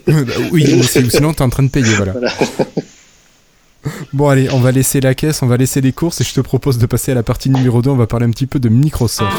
[0.06, 0.12] Bah
[0.52, 0.64] oui,
[1.08, 1.94] sinon, tu es en train de payer.
[1.96, 2.14] Voilà.
[4.12, 6.40] Bon allez, on va laisser la caisse, on va laisser les courses et je te
[6.40, 8.68] propose de passer à la partie numéro 2, on va parler un petit peu de
[8.68, 9.36] Microsoft.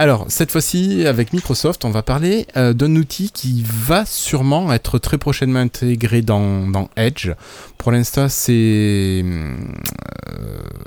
[0.00, 4.98] Alors, cette fois-ci, avec Microsoft, on va parler euh, d'un outil qui va sûrement être
[4.98, 7.32] très prochainement intégré dans, Edge.
[7.76, 9.22] Pour l'instant, c'est...
[9.22, 9.56] Euh,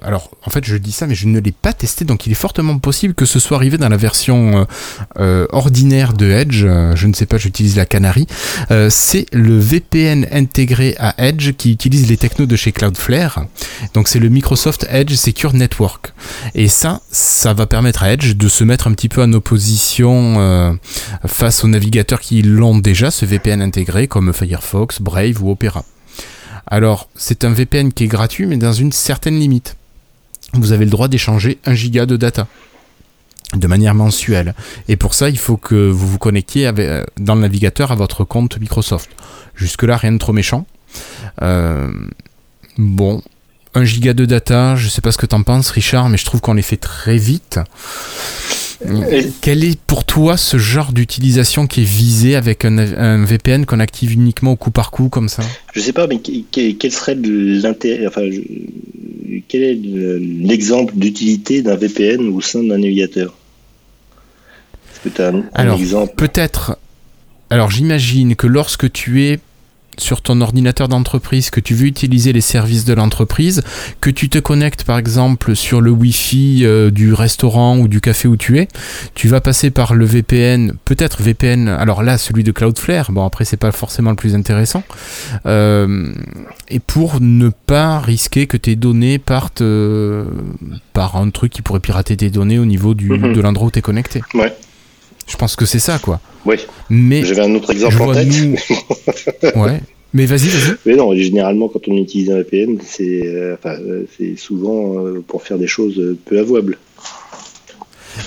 [0.01, 2.35] alors, en fait, je dis ça, mais je ne l'ai pas testé, donc il est
[2.35, 4.65] fortement possible que ce soit arrivé dans la version
[5.19, 6.65] euh, ordinaire de Edge.
[6.95, 8.25] je ne sais pas, j'utilise la Canary.
[8.89, 13.45] c'est le VPN intégré à Edge qui utilise les technos de chez Cloudflare.
[13.93, 16.13] Donc, c'est le Microsoft Edge Secure Network.
[16.55, 20.39] Et ça, ça va permettre à Edge de se mettre un petit peu en opposition
[20.39, 20.73] euh,
[21.25, 25.85] face aux navigateurs qui l'ont déjà, ce VPN intégré, comme Firefox, Brave ou Opera.
[26.67, 29.75] Alors, c'est un VPN qui est gratuit, mais dans une certaine limite.
[30.53, 32.47] Vous avez le droit d'échanger 1 giga de data
[33.55, 34.55] de manière mensuelle.
[34.87, 38.23] Et pour ça, il faut que vous vous connectiez euh, dans le navigateur à votre
[38.23, 39.11] compte Microsoft.
[39.55, 40.65] Jusque-là, rien de trop méchant.
[41.41, 41.91] Euh,
[42.77, 43.21] bon,
[43.75, 46.41] 1 giga de data, je sais pas ce que t'en penses, Richard, mais je trouve
[46.41, 47.59] qu'on les fait très vite.
[49.41, 54.11] Quel est pour toi ce genre d'utilisation qui est visé avec un, VPN qu'on active
[54.11, 55.43] uniquement au coup par coup comme ça?
[55.73, 58.21] Je sais pas, mais quel serait l'intérêt, enfin,
[59.47, 63.33] quel est l'exemple d'utilité d'un VPN au sein d'un navigateur?
[64.91, 66.13] Est-ce que tu as un, Alors, exemple?
[66.15, 66.77] Peut-être.
[67.49, 69.39] Alors j'imagine que lorsque tu es
[69.97, 73.61] sur ton ordinateur d'entreprise, que tu veux utiliser les services de l'entreprise,
[74.01, 78.27] que tu te connectes par exemple sur le Wi-Fi euh, du restaurant ou du café
[78.27, 78.67] où tu es,
[79.13, 83.45] tu vas passer par le VPN, peut-être VPN, alors là celui de Cloudflare, bon après
[83.45, 84.83] c'est pas forcément le plus intéressant,
[85.45, 86.13] euh,
[86.69, 90.25] et pour ne pas risquer que tes données partent euh,
[90.93, 93.33] par un truc qui pourrait pirater tes données au niveau du, mhm.
[93.33, 94.21] de l'endroit où tu es connecté.
[94.33, 94.53] Ouais.
[95.27, 96.19] Je pense que c'est ça, quoi.
[96.45, 96.55] Oui.
[96.89, 98.27] Mais j'avais un autre exemple en tête.
[99.55, 99.81] ouais.
[100.13, 100.75] Mais vas-y, vas-y.
[100.85, 103.77] Mais non, généralement, quand on utilise un VPN, c'est euh, enfin,
[104.37, 106.77] souvent euh, pour faire des choses peu avouables.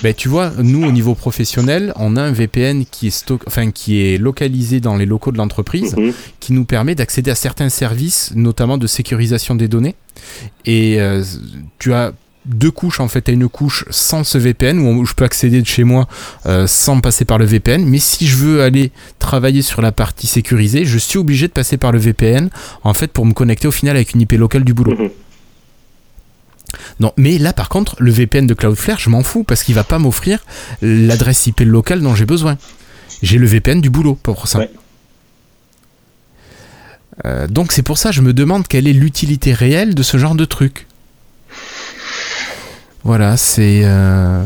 [0.03, 3.43] Ben, tu vois, nous au niveau professionnel, on a un VPN qui est, stock...
[3.47, 6.11] enfin, qui est localisé dans les locaux de l'entreprise, Mhm.
[6.41, 9.95] qui nous permet d'accéder à certains services, notamment de sécurisation des données.
[10.65, 11.23] Et euh,
[11.79, 12.11] tu as
[12.47, 15.13] deux couches en fait, tu as une couche sans ce VPN où, on- où je
[15.13, 16.07] peux accéder de chez moi
[16.45, 17.85] euh, sans passer par le VPN.
[17.85, 21.77] Mais si je veux aller travailler sur la partie sécurisée, je suis obligé de passer
[21.77, 22.49] par le VPN
[22.83, 24.95] en fait pour me connecter au final avec une IP locale du boulot.
[24.97, 25.09] Mhm.
[26.99, 29.83] Non, mais là par contre, le VPN de Cloudflare, je m'en fous parce qu'il va
[29.83, 30.39] pas m'offrir
[30.81, 32.57] l'adresse IP locale dont j'ai besoin.
[33.23, 34.59] J'ai le VPN du boulot pour ça.
[34.59, 34.69] Ouais.
[37.25, 40.35] Euh, donc c'est pour ça je me demande quelle est l'utilité réelle de ce genre
[40.35, 40.85] de truc.
[43.07, 43.83] Voilà, c'est.
[43.85, 44.43] euh,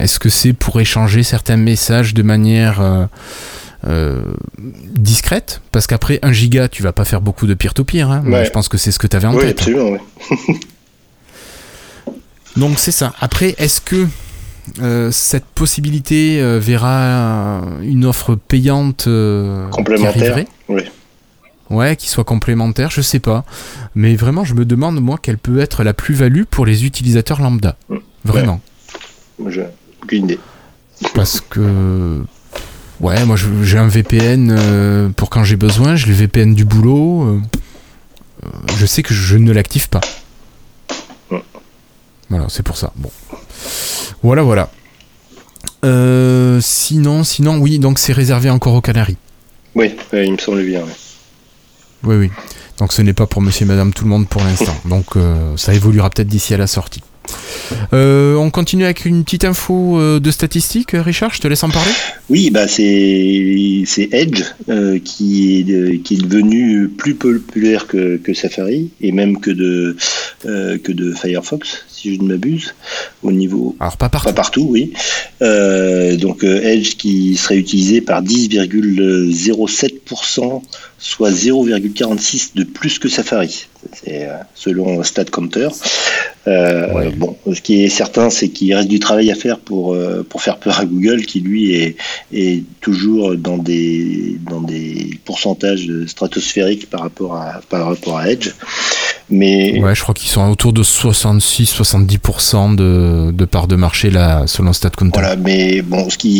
[0.00, 3.06] Est-ce que c'est pour échanger certains messages de manière euh,
[3.86, 4.20] euh,
[4.58, 5.60] discrète?
[5.70, 8.10] Parce qu'après 1 giga, tu vas pas faire beaucoup de peer-to-peer.
[8.10, 8.24] hein.
[8.26, 8.44] Ouais.
[8.44, 9.60] Je pense que c'est ce que tu avais en Oui, tête.
[9.60, 9.90] absolument.
[9.90, 10.00] ouais.
[12.56, 13.12] Donc c'est ça.
[13.20, 14.06] Après, est-ce que
[14.80, 19.08] euh, cette possibilité euh, verra une offre payante
[19.70, 20.44] Complémentaire.
[20.68, 20.82] Oui.
[21.72, 23.44] Ouais, qui soit complémentaire, je sais pas.
[23.94, 27.76] Mais vraiment, je me demande, moi, quelle peut être la plus-value pour les utilisateurs lambda.
[28.24, 28.60] Vraiment.
[29.38, 29.64] Moi, j'ai
[30.02, 30.38] aucune idée.
[31.14, 32.22] Parce que.
[33.00, 35.96] Ouais, moi, j'ai un VPN euh, pour quand j'ai besoin.
[35.96, 37.22] J'ai le VPN du boulot.
[37.24, 37.40] euh,
[38.44, 40.00] euh, je sais que je ne l'active pas.
[42.28, 42.92] Voilà, c'est pour ça.
[42.96, 43.10] Bon.
[44.22, 44.70] Voilà, voilà.
[45.84, 49.16] Euh, sinon, sinon, oui, donc c'est réservé encore aux Canaries.
[49.74, 50.80] Oui, ouais, il me semble bien.
[50.82, 50.92] ouais.
[52.04, 52.30] Oui, oui.
[52.78, 54.74] Donc ce n'est pas pour monsieur et madame tout le monde pour l'instant.
[54.84, 57.02] Donc euh, ça évoluera peut-être d'ici à la sortie.
[57.92, 61.70] Euh, on continue avec une petite info euh, de statistiques, Richard, je te laisse en
[61.70, 61.90] parler.
[62.30, 68.16] Oui, bah c'est c'est Edge euh, qui est de- qui est devenu plus populaire que,
[68.16, 69.96] que Safari et même que de
[70.46, 72.74] euh, que de Firefox, si je ne m'abuse,
[73.22, 74.28] au niveau Alors pas partout.
[74.28, 74.92] pas partout, oui.
[75.40, 80.62] Donc Edge qui serait utilisé par 10,07%,
[80.98, 83.66] soit 0,46 de plus que Safari.
[83.92, 85.68] C'est selon StatCounter.
[86.48, 87.10] Euh, Ouais.
[87.10, 90.42] Bon, ce qui est certain, c'est qu'il reste du travail à faire pour euh, pour
[90.42, 91.96] faire peur à Google, qui lui est
[92.32, 98.50] est toujours dans des dans des pourcentages stratosphériques par rapport à par rapport à Edge.
[99.32, 104.46] Mais Ouais, je crois qu'ils sont autour de 66-70% de, de part de marché là,
[104.46, 105.18] selon StatCounter.
[105.18, 106.38] Voilà, mais bon, ce qui,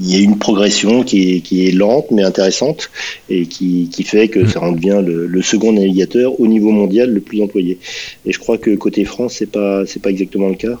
[0.00, 2.90] il y a une progression qui est, qui est lente mais intéressante
[3.30, 7.10] et qui, qui fait que ça en devient le, le second navigateur au niveau mondial
[7.10, 7.78] le plus employé.
[8.26, 10.78] Et je crois que côté France, c'est pas, c'est pas exactement le cas.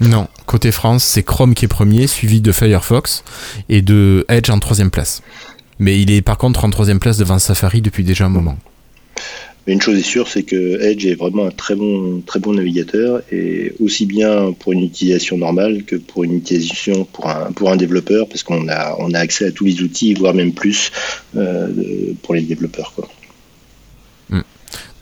[0.00, 3.24] Non, côté France, c'est Chrome qui est premier, suivi de Firefox
[3.70, 5.22] et de Edge en troisième place.
[5.78, 8.58] Mais il est par contre en troisième place devant Safari depuis déjà un moment.
[9.66, 12.54] Mais une chose est sûre, c'est que Edge est vraiment un très bon, très bon
[12.54, 17.70] navigateur et aussi bien pour une utilisation normale que pour une utilisation pour un, pour
[17.70, 20.92] un développeur, parce qu'on a, on a accès à tous les outils, voire même plus
[21.36, 21.68] euh,
[22.22, 22.92] pour les développeurs.
[22.94, 23.08] Quoi.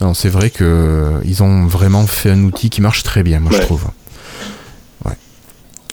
[0.00, 3.40] Non, c'est vrai que euh, ils ont vraiment fait un outil qui marche très bien,
[3.40, 3.87] moi je trouve.
[5.05, 5.12] Ouais.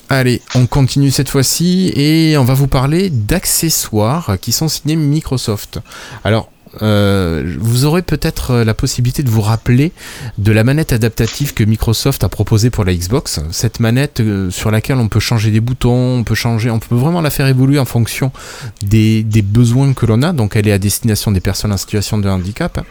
[0.10, 5.79] Allez, on continue cette fois-ci et on va vous parler d'accessoires qui sont signés Microsoft.
[6.23, 9.91] Alors, euh, vous aurez peut-être euh, la possibilité de vous rappeler
[10.38, 13.41] de la manette adaptative que Microsoft a proposée pour la Xbox.
[13.51, 16.95] Cette manette euh, sur laquelle on peut changer des boutons, on peut changer, on peut
[16.95, 18.31] vraiment la faire évoluer en fonction
[18.81, 20.31] des, besoins que l'on a.
[20.34, 22.86] Donc, elle est à destination des personnes en situation de handicap.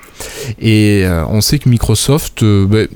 [0.60, 2.88] Et on sait que Microsoft, ben,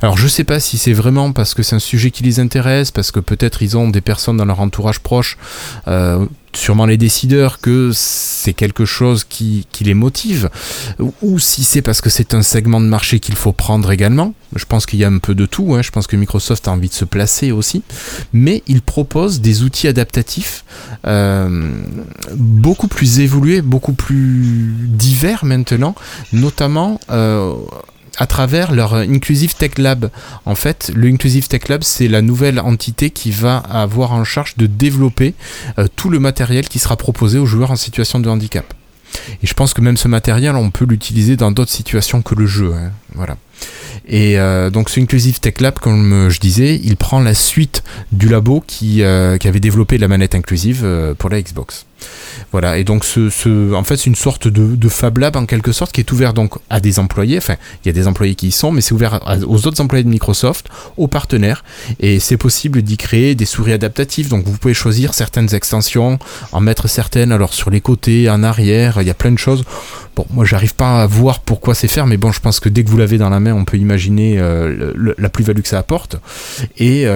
[0.00, 2.90] alors je sais pas si c'est vraiment parce que c'est un sujet qui les intéresse,
[2.90, 5.36] parce que peut-être ils ont des personnes dans leur entourage proche,
[6.56, 10.50] sûrement les décideurs, que c'est quelque chose qui, qui les motive,
[11.22, 14.34] ou, si c'est parce que c'est un segment de marché qu'il faut prendre également.
[14.56, 15.82] Je pense qu'il y a un peu de tout, hein.
[15.82, 17.82] je pense que Microsoft a envie de se placer aussi,
[18.32, 20.64] mais il propose des outils adaptatifs
[21.06, 21.82] euh,
[22.36, 25.94] beaucoup plus évolués, beaucoup plus divers maintenant,
[26.32, 27.54] notamment euh,
[28.18, 30.10] à travers leur Inclusive Tech Lab.
[30.44, 34.56] En fait, le Inclusive Tech Lab, c'est la nouvelle entité qui va avoir en charge
[34.56, 35.34] de développer
[35.78, 38.72] euh, tout le matériel qui sera proposé aux joueurs en situation de handicap.
[39.42, 42.46] Et je pense que même ce matériel, on peut l'utiliser dans d'autres situations que le
[42.46, 42.72] jeu.
[42.74, 42.90] hein.
[43.14, 43.36] Voilà.
[44.06, 48.28] Et euh, donc ce Inclusive Tech Lab, comme je disais, il prend la suite du
[48.28, 51.86] labo qui, euh, avait développé la manette inclusive euh, pour la Xbox.
[52.52, 55.92] Voilà, et donc ce, en fait c'est une sorte de, Fab Lab en quelque sorte
[55.92, 58.52] qui est ouvert donc à des employés, enfin il y a des employés qui y
[58.52, 61.64] sont, mais c'est ouvert aux autres employés de Microsoft, aux partenaires,
[62.00, 66.18] et c'est possible d'y créer des souris adaptatives, donc vous pouvez choisir certaines extensions,
[66.52, 69.64] en mettre certaines alors sur les côtés, en arrière, il y a plein de choses.
[70.14, 72.84] Bon, moi j'arrive pas à voir pourquoi c'est faire, mais bon je pense que dès
[72.84, 76.16] que vous l'avez dans la main, on peut imaginer la plus-value que ça apporte.
[76.78, 77.06] Et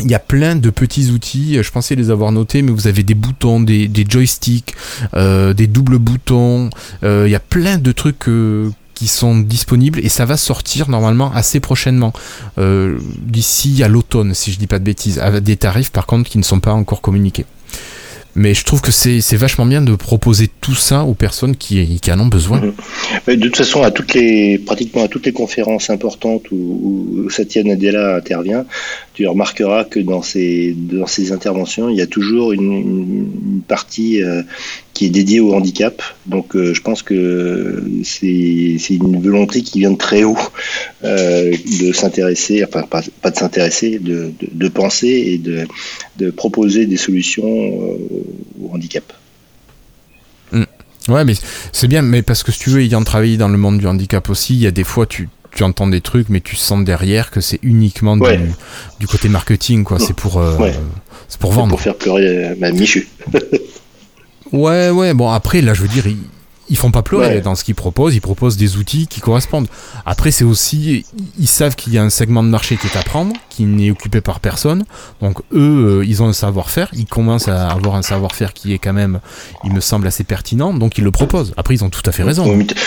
[0.00, 3.02] il y a plein de petits outils, je pensais les avoir notés, mais vous avez
[3.02, 4.74] des boutons, des, joysticks,
[5.14, 6.70] euh, des doubles boutons,
[7.02, 10.88] euh, il y a plein de trucs euh, qui sont disponibles et ça va sortir
[10.88, 12.12] normalement assez prochainement,
[12.56, 16.38] d'ici à l'automne si je dis pas de bêtises, avec des tarifs par contre qui
[16.38, 17.46] ne sont pas encore communiqués.
[18.34, 22.12] Mais je trouve que c'est vachement bien de proposer tout ça aux personnes qui, qui
[22.12, 22.60] en ont besoin.
[22.60, 23.36] Mhm.
[23.36, 26.56] De toute façon, à toutes les, pratiquement à toutes les conférences importantes où,
[27.24, 28.64] où Satya Nadella intervient,
[29.14, 34.42] tu remarqueras que dans ces, dans ces interventions, il y a toujours une, partie euh,
[34.98, 36.02] qui est dédiée au handicap.
[36.26, 40.36] Donc euh, je pense que c'est une volonté qui vient de très haut
[41.04, 45.68] euh, de s'intéresser, enfin pas, pas de s'intéresser, de, de, de, penser et de,
[46.16, 49.04] de proposer des solutions au handicap.
[50.50, 50.64] Mm.
[51.06, 51.34] Ouais, mais
[51.70, 54.28] c'est bien, mais parce que si tu veux, ayant travaillé dans le monde du handicap
[54.28, 57.30] aussi, il y a des fois, tu, tu entends des trucs, mais tu sens derrière
[57.30, 60.00] que c'est uniquement du, côté marketing, quoi.
[60.00, 60.58] C'est pour, euh,
[61.38, 61.70] pour vendre.
[61.70, 63.06] Pour faire pleurer ma Michu.
[64.52, 65.14] ouais, ouais.
[65.14, 66.06] Bon, après, là, je veux dire,
[66.70, 69.68] ils font pas pleurer dans ce qu'ils proposent, ils proposent des outils qui correspondent.
[70.04, 71.04] Après, c'est aussi,
[71.38, 73.90] ils savent qu'il y a un segment de marché qui est à prendre, qui n'est
[73.90, 74.84] occupé par personne.
[75.22, 78.78] Donc eux, euh, ils ont un savoir-faire, ils commencent à avoir un savoir-faire qui est
[78.78, 79.20] quand même,
[79.64, 81.54] il me semble, assez pertinent, donc ils le proposent.
[81.56, 82.44] Après, ils ont tout à fait raison.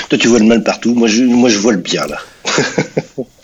[0.09, 2.17] toi, tu vois le mal partout, moi je, moi, je vois le bien là.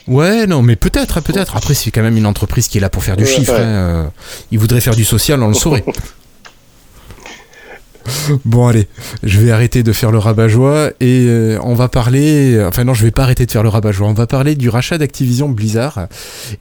[0.08, 1.58] Ouais, non, mais peut-être, peut-être.
[1.58, 3.52] Après, c'est quand même une entreprise qui est là pour faire du chiffre.
[3.52, 3.60] Hein.
[3.60, 4.04] Euh,
[4.52, 5.84] ils voudraient faire du social, on le saurait.
[8.46, 8.88] Bon allez,
[9.24, 12.64] je vais arrêter de faire le rabat-joie et euh, on va parler.
[12.66, 14.08] Enfin non, je vais pas arrêter de faire le rabat-joie.
[14.08, 16.08] On va parler du rachat d'Activision Blizzard.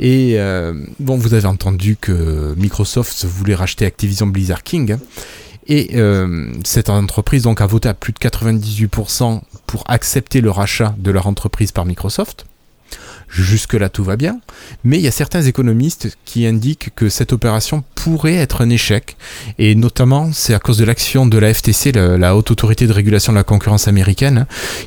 [0.01, 4.97] Et euh, bon, vous avez entendu que Microsoft voulait racheter Activision Blizzard King.
[5.69, 11.11] Et euh, cette entreprise a voté à plus de 98% pour accepter le rachat de
[11.11, 12.47] leur entreprise par Microsoft.
[13.29, 14.41] Jusque-là, tout va bien.
[14.85, 19.17] Mais il y a certains économistes qui indiquent que cette opération pourrait être un échec.
[19.59, 23.33] Et notamment, c'est à cause de l'action de la FTC, la, Haute Autorité de Régulation
[23.33, 24.47] de la Concurrence américaine,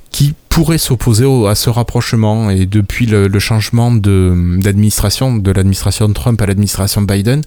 [0.10, 2.50] qui pourrait s'opposer à ce rapprochement.
[2.50, 7.42] Et depuis le, changement d'administration, de, l'administration Trump à l'administration Biden,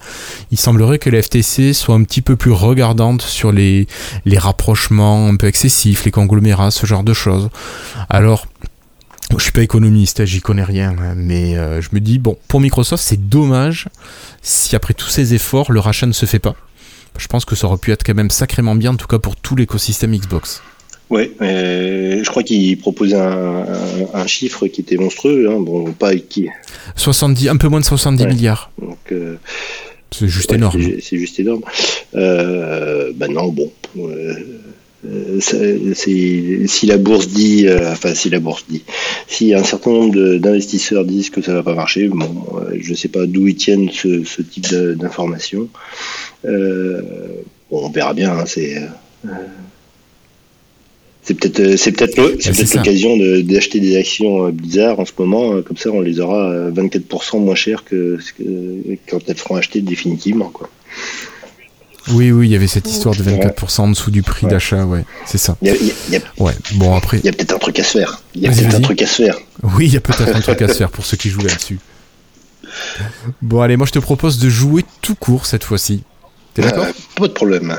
[0.50, 3.86] il semblerait que la FTC soit un petit peu plus regardante sur les,
[4.26, 7.48] les rapprochements un peu excessifs, les conglomérats, ce genre de choses.
[8.10, 8.46] Alors,
[9.38, 13.02] je suis pas économiste, j'y connais rien, mais euh, je me dis, bon, pour Microsoft,
[13.02, 13.88] c'est dommage
[14.42, 16.54] si après tous ces efforts, le rachat ne se fait pas.
[17.18, 19.36] Je pense que ça aurait pu être quand même sacrément bien, en tout cas pour
[19.36, 20.62] tout l'écosystème Xbox.
[21.10, 26.48] Ouais, je crois qu'il proposait un, chiffre qui était monstrueux, hein, bon, pas qui.
[26.96, 28.70] 70, un peu moins de 70 milliards.
[29.12, 29.36] Euh,
[30.10, 30.80] c'est juste énorme.
[31.02, 31.62] C'est juste énorme.
[32.14, 33.70] Bah non, bon.
[33.98, 34.34] Euh,
[35.40, 38.82] si la bourse dit, euh, enfin si la bourse dit,
[39.26, 43.08] si un certain nombre d'investisseurs disent que ça va pas marcher, bon, euh, je sais
[43.08, 45.68] pas d'où ils tiennent ce, type d'informations.
[46.44, 48.32] on verra bien.
[48.32, 48.76] Hein, c'est
[51.24, 55.62] c'est peut-être c'est peut-être c'est peut-être l'occasion d'acheter des actions Blizzard en ce moment.
[55.62, 58.42] Comme ça, on les aura 24% moins cher que, que
[59.08, 60.68] quand elles seront achetées définitivement, quoi.
[62.08, 65.04] Oui, oui, il y avait cette histoire de 24% en dessous du prix d'achat, ouais,
[65.24, 65.56] c'est ça.
[65.62, 65.68] Il
[66.10, 67.18] y a, ouais, bon après.
[67.18, 68.20] Il y a peut-être un truc à se faire.
[68.34, 69.36] Il y a peut-être un truc à se faire.
[69.62, 71.78] Oui, il y a peut-être un truc à se faire pour ceux qui jouent là-dessus.
[73.40, 76.02] Bon, allez, moi je te propose de jouer tout court cette fois-ci.
[76.54, 76.84] T'es d'accord?
[76.84, 77.78] euh, Pas de problème.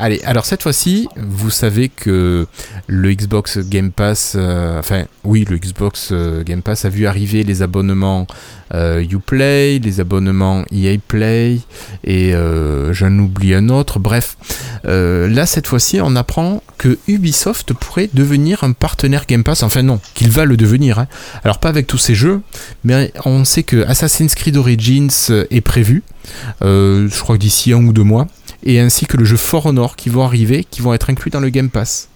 [0.00, 2.46] Allez, alors cette fois-ci, vous savez que
[2.86, 7.42] le Xbox Game Pass, euh, enfin oui, le Xbox euh, Game Pass a vu arriver
[7.42, 8.28] les abonnements
[8.74, 11.58] euh, Uplay, les abonnements EA Play,
[12.04, 12.32] et
[12.92, 13.98] j'en oublie un autre.
[13.98, 14.36] Bref,
[14.84, 19.64] là cette fois-ci, on apprend que Ubisoft pourrait devenir un partenaire Game Pass.
[19.64, 21.00] Enfin non, qu'il va le devenir.
[21.00, 21.08] Hein.
[21.42, 22.40] Alors pas avec tous ces jeux,
[22.84, 25.10] mais on sait que Assassin's Creed Origins
[25.50, 26.04] est prévu.
[26.60, 28.28] je crois que d'ici un ou deux mois
[28.64, 31.40] et ainsi que le jeu For Honor qui vont arriver, qui vont être inclus dans
[31.40, 32.08] le Game Pass.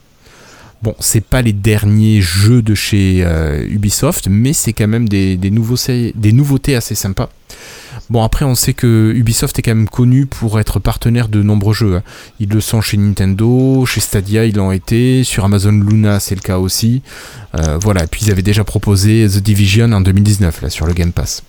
[0.83, 5.39] Bon, c'est pas les derniers jeux de chez euh, Ubisoft, mais c'est quand même des,
[5.53, 7.29] nouveautés assez sympas.
[8.11, 11.73] Bon, après, on sait que Ubisoft est quand même connu pour être partenaire de nombreux
[11.73, 11.97] jeux.
[11.97, 12.03] Hein.
[12.41, 16.41] Ils le sont chez Nintendo, chez Stadia, ils l'ont été, sur Amazon Luna, c'est le
[16.41, 17.03] cas aussi.
[17.55, 20.95] Euh, voilà, et puis ils avaient déjà proposé The Division en 2019, là, sur le
[20.95, 21.45] Game Pass.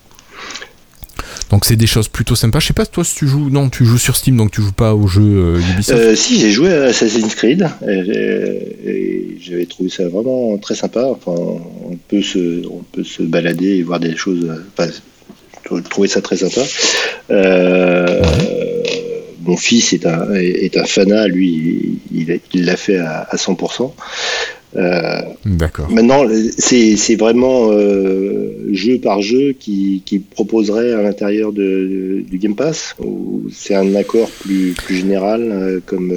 [1.49, 2.59] Donc c'est des choses plutôt sympas.
[2.59, 4.71] Je sais pas toi si tu joues, non, tu joues sur Steam, donc tu joues
[4.71, 5.99] pas au jeu euh, Ubisoft.
[5.99, 11.05] Euh, si j'ai joué à Assassin's Creed et, j'avais trouvé ça vraiment très sympa.
[11.05, 14.49] Enfin, on peut se, on peut se balader et voir des choses.
[14.77, 14.89] Enfin,
[15.89, 16.61] trouvé ça très sympa.
[17.29, 18.21] Euh,
[19.45, 23.91] mon fils est un, est un fanat, lui, il l'a fait à, à 100%.
[25.45, 25.89] D'accord.
[25.89, 26.25] Maintenant,
[26.57, 27.71] c'est vraiment
[28.71, 34.29] jeu par jeu qui, qui proposerait à l'intérieur du Game Pass ou c'est un accord
[34.41, 36.13] plus, plus général comme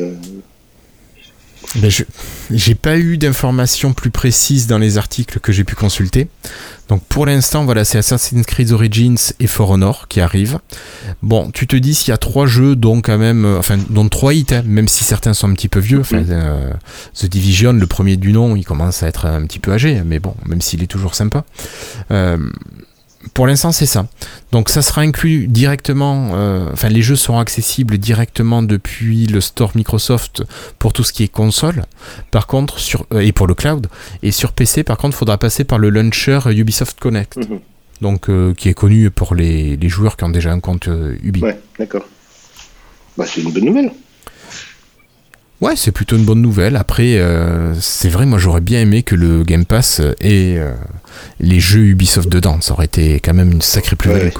[1.76, 2.04] ben je
[2.50, 6.28] j'ai pas eu d'informations plus précises dans les articles que j'ai pu consulter.
[6.88, 10.58] Donc pour l'instant, voilà, c'est Assassin's Creed Origins et For Honor qui arrivent.
[11.22, 14.08] Bon, tu te dis s'il y a trois jeux, dont quand même, euh, enfin, dont
[14.08, 16.00] trois hits, hein, même si certains sont un petit peu vieux.
[16.00, 16.72] Enfin, euh,
[17.14, 20.20] The Division, le premier du nom, il commence à être un petit peu âgé, mais
[20.20, 21.44] bon, même s'il est toujours sympa.
[22.12, 22.38] Euh,
[23.34, 24.06] pour l'instant, c'est ça.
[24.52, 26.30] Donc, ça sera inclus directement.
[26.34, 30.42] Euh, enfin, les jeux seront accessibles directement depuis le store Microsoft
[30.78, 31.84] pour tout ce qui est console.
[32.30, 33.88] Par contre, sur euh, et pour le cloud.
[34.22, 37.36] Et sur PC, par contre, il faudra passer par le launcher Ubisoft Connect.
[37.36, 37.60] Mhm.
[38.00, 40.88] Donc, euh, qui est connu pour les, les, joueurs qui ont déjà un compte
[41.22, 41.40] Ubi.
[41.40, 42.04] Ouais, d'accord.
[43.16, 43.90] Bah, c'est une bonne nouvelle.
[45.60, 46.76] Ouais, c'est plutôt une bonne nouvelle.
[46.76, 50.72] Après, euh, c'est vrai, moi j'aurais bien aimé que le Game Pass ait euh,
[51.40, 52.60] les jeux Ubisoft dedans.
[52.60, 54.32] Ça aurait été quand même une sacrée plus-value.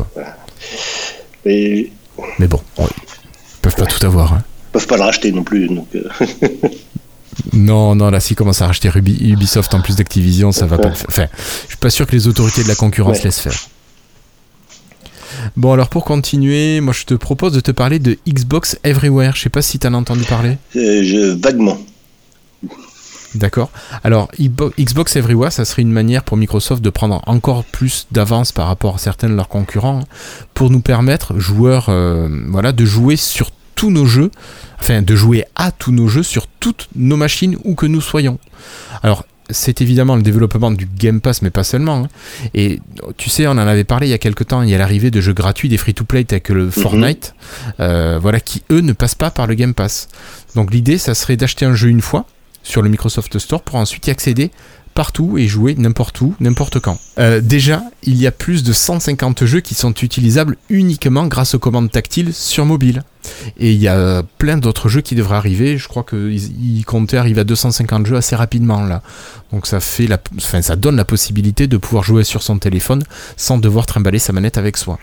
[1.46, 1.90] Mais...
[2.40, 2.86] bon, ils
[3.62, 4.34] peuvent pas tout avoir.
[4.34, 4.42] Hein.
[4.44, 5.68] Ils peuvent pas le racheter non plus.
[5.68, 6.06] Donc euh.
[7.54, 10.94] non, non, là, s'ils commencent à racheter Ubisoft en plus d'Activision, ça va pas le
[10.94, 11.06] faire.
[11.08, 11.26] Enfin,
[11.64, 13.56] je suis pas sûr que les autorités de la concurrence laissent faire.
[15.56, 19.32] Bon, alors pour continuer, moi je te propose de te parler de Xbox Everywhere.
[19.34, 20.56] Je sais pas si tu en as entendu parler.
[20.76, 21.78] Euh, je, vaguement.
[23.34, 23.70] D'accord.
[24.02, 28.66] Alors, Xbox Everywhere, ça serait une manière pour Microsoft de prendre encore plus d'avance par
[28.66, 30.06] rapport à certains de leurs concurrents hein,
[30.54, 34.30] pour nous permettre, joueurs, euh, voilà, de jouer sur tous nos jeux,
[34.80, 38.38] enfin de jouer à tous nos jeux sur toutes nos machines où que nous soyons.
[39.02, 42.04] Alors, c'est évidemment le développement du Game Pass, mais pas seulement.
[42.04, 42.08] Hein.
[42.54, 42.80] Et
[43.16, 45.10] tu sais, on en avait parlé il y a quelques temps, il y a l'arrivée
[45.10, 46.72] de jeux gratuits, des free-to-play tels que le mhm.
[46.72, 47.34] Fortnite,
[47.80, 50.08] euh, voilà, qui eux ne passent pas par le Game Pass.
[50.54, 52.26] Donc l'idée, ça serait d'acheter un jeu une fois
[52.62, 54.50] sur le Microsoft Store pour ensuite y accéder
[54.96, 56.98] partout et jouer n'importe où, n'importe quand.
[57.18, 61.58] Euh, déjà, il y a plus de 150 jeux qui sont utilisables uniquement grâce aux
[61.58, 63.02] commandes tactiles sur mobile.
[63.58, 65.76] Et il y a plein d'autres jeux qui devraient arriver.
[65.76, 69.02] Je crois qu'ils comptaient arriver à 250 jeux assez rapidement là.
[69.52, 73.04] Donc ça fait la, enfin, ça donne la possibilité de pouvoir jouer sur son téléphone
[73.36, 74.98] sans devoir trimballer sa manette avec soi.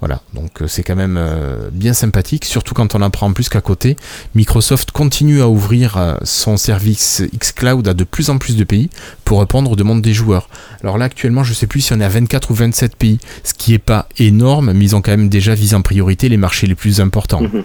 [0.00, 3.48] Voilà, donc euh, c'est quand même euh, bien sympathique, surtout quand on apprend en plus
[3.48, 3.96] qu'à côté,
[4.34, 8.90] Microsoft continue à ouvrir euh, son service xCloud à de plus en plus de pays
[9.24, 10.50] pour répondre aux demandes des joueurs.
[10.82, 13.18] Alors là actuellement, je ne sais plus si on est à 24 ou 27 pays,
[13.42, 16.36] ce qui n'est pas énorme, mais ils ont quand même déjà visé en priorité les
[16.36, 17.40] marchés les plus importants.
[17.40, 17.64] Mhm.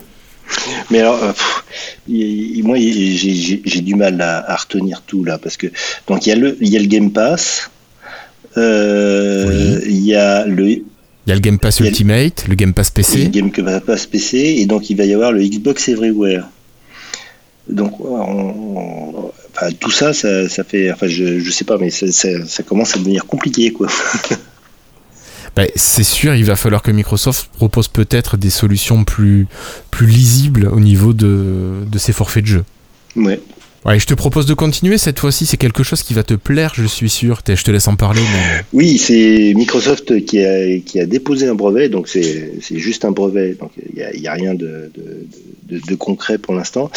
[0.90, 1.18] Mais alors,
[2.08, 5.68] moi, j'ai du mal à, retenir tout là, parce que
[6.08, 7.70] donc il y a le, il y a le Game Pass,
[8.58, 10.82] il y a le
[11.32, 13.26] y a le Game Pass Ultimate, le Game Pass PC.
[13.26, 13.52] Le Game
[13.82, 16.48] Pass PC, et donc il va y avoir le Xbox Everywhere.
[17.70, 17.94] Donc,
[19.80, 20.92] tout ça, ça, fait.
[20.92, 23.88] Enfin, je, je sais pas, mais ça, commence à devenir compliqué, quoi.
[25.54, 29.48] Ben, c'est sûr, il va falloir que Microsoft propose peut-être des solutions plus,
[29.90, 32.64] plus lisibles au niveau de, de ses forfaits de jeu.
[33.18, 33.42] Ouais.
[33.84, 35.48] Ouais, je te propose de continuer cette fois-ci.
[35.48, 37.42] C'est quelque chose qui va te plaire, je suis sûr.
[37.48, 38.22] Je te laisse en parler.
[38.74, 43.56] Oui, c'est Microsoft qui a, qui a déposé un brevet, donc c'est juste un brevet,
[43.56, 44.92] donc il n'y a, a, rien de,
[45.68, 46.92] de, de, concret pour l'instant.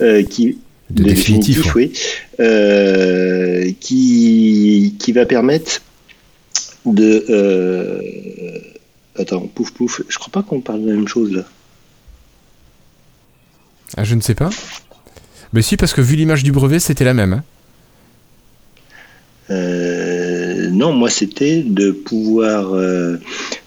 [0.00, 1.92] Euh, qui de, définitif, oui.
[2.40, 5.82] Euh, qui, qui va permettre
[6.86, 7.26] de.
[7.28, 8.00] Euh,
[9.18, 10.02] attends, pouf pouf.
[10.08, 11.44] Je crois pas qu'on parle de la même chose là.
[13.96, 14.50] Ah, je ne sais pas.
[15.52, 17.32] Mais si, parce que vu l'image du brevet, c'était la même.
[17.32, 17.44] Hein.
[19.50, 23.16] Euh, non, moi c'était de pouvoir, euh,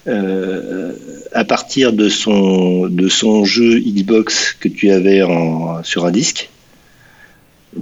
[0.08, 0.94] euh,
[1.34, 5.22] à partir de son, de son jeu Xbox que tu avais
[5.84, 6.50] sur un disque,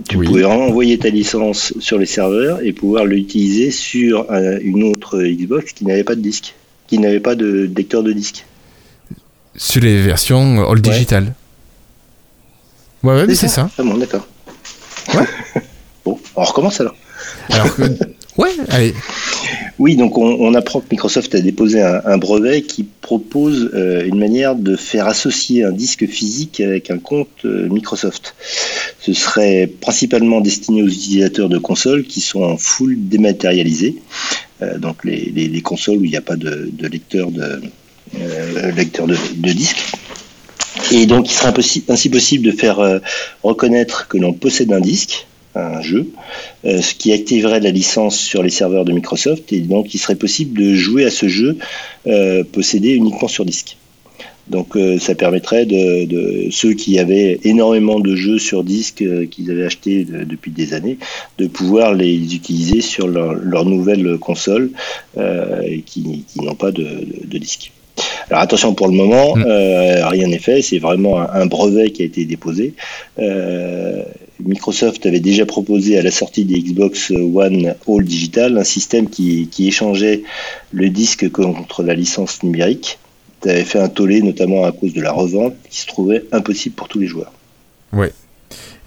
[0.07, 5.73] tu pouvais envoyer ta licence sur les serveurs et pouvoir l'utiliser sur une autre Xbox
[5.73, 6.55] qui n'avait pas de disque,
[6.87, 8.45] qui n'avait pas de lecteur de disque.
[9.57, 11.33] Sur les versions all digital.
[13.03, 13.69] Ouais, ouais, mais c'est ça.
[13.77, 14.27] Ah bon, d'accord.
[15.15, 15.25] Ouais.
[16.05, 16.95] bon, on recommence alors.
[17.49, 17.83] Alors que...
[18.37, 18.93] ouais, allez.
[19.79, 24.55] Oui, donc on, apprend que Microsoft a déposé un, brevet qui propose euh, une manière
[24.55, 28.35] de faire associer un disque physique avec un compte euh, Microsoft.
[28.99, 33.95] Ce serait principalement destiné aux utilisateurs de consoles qui sont en full dématérialisés,
[34.61, 37.59] euh, donc les, les, consoles où il n'y a pas de, de lecteur de
[38.75, 39.93] lecteur de, de disque.
[40.91, 41.53] Et donc, il sera
[41.89, 42.99] ainsi possible de faire euh,
[43.43, 46.07] reconnaître que l'on possède un disque, un jeu,
[46.65, 49.53] euh, ce qui activerait la licence sur les serveurs de Microsoft.
[49.53, 51.57] Et donc, il serait possible de jouer à ce jeu
[52.07, 53.77] euh, possédé uniquement sur disque.
[54.47, 60.03] Donc ça permettrait de, ceux qui avaient énormément de jeux sur disque qu'ils avaient achetés
[60.03, 60.97] depuis des années,
[61.37, 64.71] de pouvoir les utiliser sur leur, nouvelle console
[65.15, 66.85] et qui, n'ont pas de,
[67.23, 67.71] de disque.
[68.29, 69.43] Alors attention pour le moment, mm.
[69.45, 72.73] euh, rien n'est fait, c'est vraiment un, brevet qui a été déposé.
[73.19, 74.03] Euh,
[74.39, 79.49] Microsoft avait déjà proposé à la sortie des Xbox One All Digital un système qui,
[79.59, 80.23] échangeait
[80.71, 82.99] le disque contre la licence numérique.
[83.43, 86.75] Ça avait fait un tollé notamment à cause de la revente qui se trouvait impossible
[86.75, 87.33] pour tous les joueurs.
[87.93, 88.07] Oui,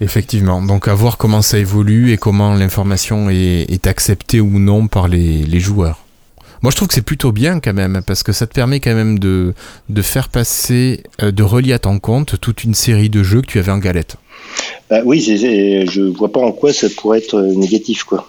[0.01, 5.07] Effectivement, donc à voir comment ça évolue et comment l'information est, acceptée ou non par
[5.07, 6.04] les joueurs.
[6.65, 8.95] Moi, je trouve que c'est plutôt bien quand même, parce que ça te permet quand
[8.95, 9.53] même de,
[9.89, 13.45] de faire passer, euh, de relier à ton compte toute une série de jeux que
[13.45, 14.15] tu avais en galette.
[14.89, 18.27] Bah oui, je vois pas en quoi ça pourrait être euh, négatif, quoi.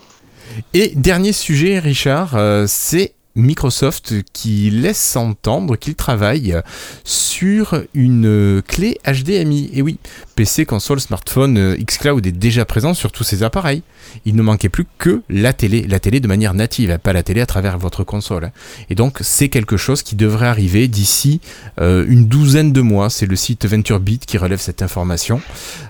[0.74, 6.61] Et dernier sujet, Richard, euh, c'est Microsoft qui laisse entendre qu'il travaille
[7.05, 9.70] sur une clé HDMI.
[9.72, 9.99] Et oui,
[10.34, 13.82] PC, console, smartphone, xCloud est déjà présent sur tous ces appareils
[14.24, 17.41] il ne manquait plus que la télé, la télé de manière native, pas la télé
[17.41, 18.47] à travers votre console.
[18.47, 18.53] Hein.
[18.91, 21.41] Et donc c'est quelque chose qui devrait arriver d'ici
[21.80, 23.11] euh, une douzaine de mois.
[23.11, 25.41] C'est le site VentureBeat qui relève cette information.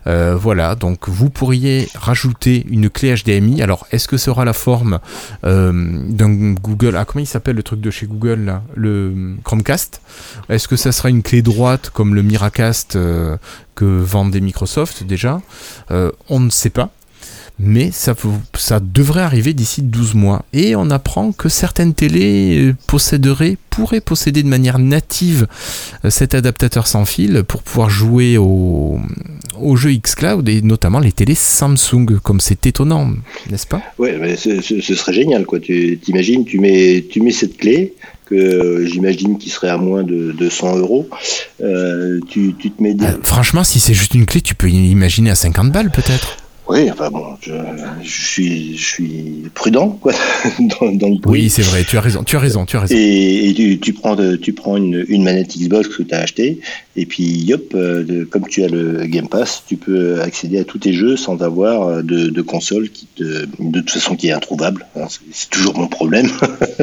[0.06, 3.62] Euh, voilà, donc vous pourriez rajouter une clé HDMI.
[3.62, 5.00] Alors est-ce que sera la forme
[5.44, 5.72] euh,
[6.08, 10.00] d'un Google Ah comment il s'appelle le truc de chez Google Le Chromecast.
[10.48, 15.42] Est-ce que ça sera une clé droite comme le Miracast que vendait Microsoft déjà?
[16.30, 16.90] On ne sait pas
[17.58, 18.14] mais ça,
[18.54, 20.44] ça devrait arriver d'ici 12 mois.
[20.52, 25.46] Et on apprend que certaines télés euh, posséderaient, pourraient posséder de manière native
[26.04, 29.00] euh, cet adaptateur sans fil pour pouvoir jouer au,
[29.58, 33.10] au jeu xCloud et notamment les télés Samsung, comme c'est étonnant,
[33.50, 33.80] n'est-ce pas?
[33.98, 35.46] Oui, ce, ce, serait génial.
[35.46, 35.58] Quoi.
[35.58, 37.94] Tu t'imagines, tu mets, tu mets cette clé
[38.26, 41.08] que euh, j'imagine qu'il serait à moins de 200 euros.
[42.28, 42.96] tu, tu, te mets.
[43.22, 46.36] franchement, si c'est juste une clé, tu peux imaginer à 50 balles peut-être.
[46.68, 47.52] Oui, enfin bon, je,
[48.02, 50.12] suis, je suis prudent quoi,
[50.58, 52.94] dans, dans le Oui, c'est vrai, tu as raison, tu as raison, tu as raison.
[52.96, 56.60] Et, tu, tu, prends, tu prends une, une manette Xbox que tu as acheté,
[56.96, 60.78] et puis hop, euh, comme tu as le Game Pass, tu peux accéder à tous
[60.78, 64.32] tes jeux sans avoir euh, de, de console qui te, de toute façon qui est
[64.32, 64.86] introuvable.
[64.96, 66.28] Hein, c'est toujours mon problème.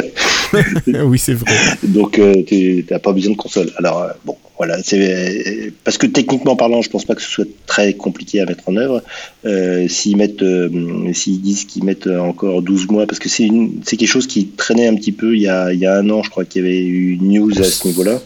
[0.88, 1.52] oui, c'est vrai.
[1.84, 3.72] Donc euh, tu n'as pas besoin de console.
[3.78, 7.94] Alors bon, voilà, c'est parce que techniquement parlant, je pense pas que ce soit très
[7.96, 9.02] compliqué à mettre en œuvre.
[9.46, 13.50] Euh, s'ils mettent, euh, s'ils disent qu'ils mettent encore 12 mois, parce que c'est
[13.84, 16.10] c'est quelque chose qui traînait un petit peu il y a, il y a un
[16.10, 18.20] an, je crois qu'il y avait eu une news à ce niveau-là.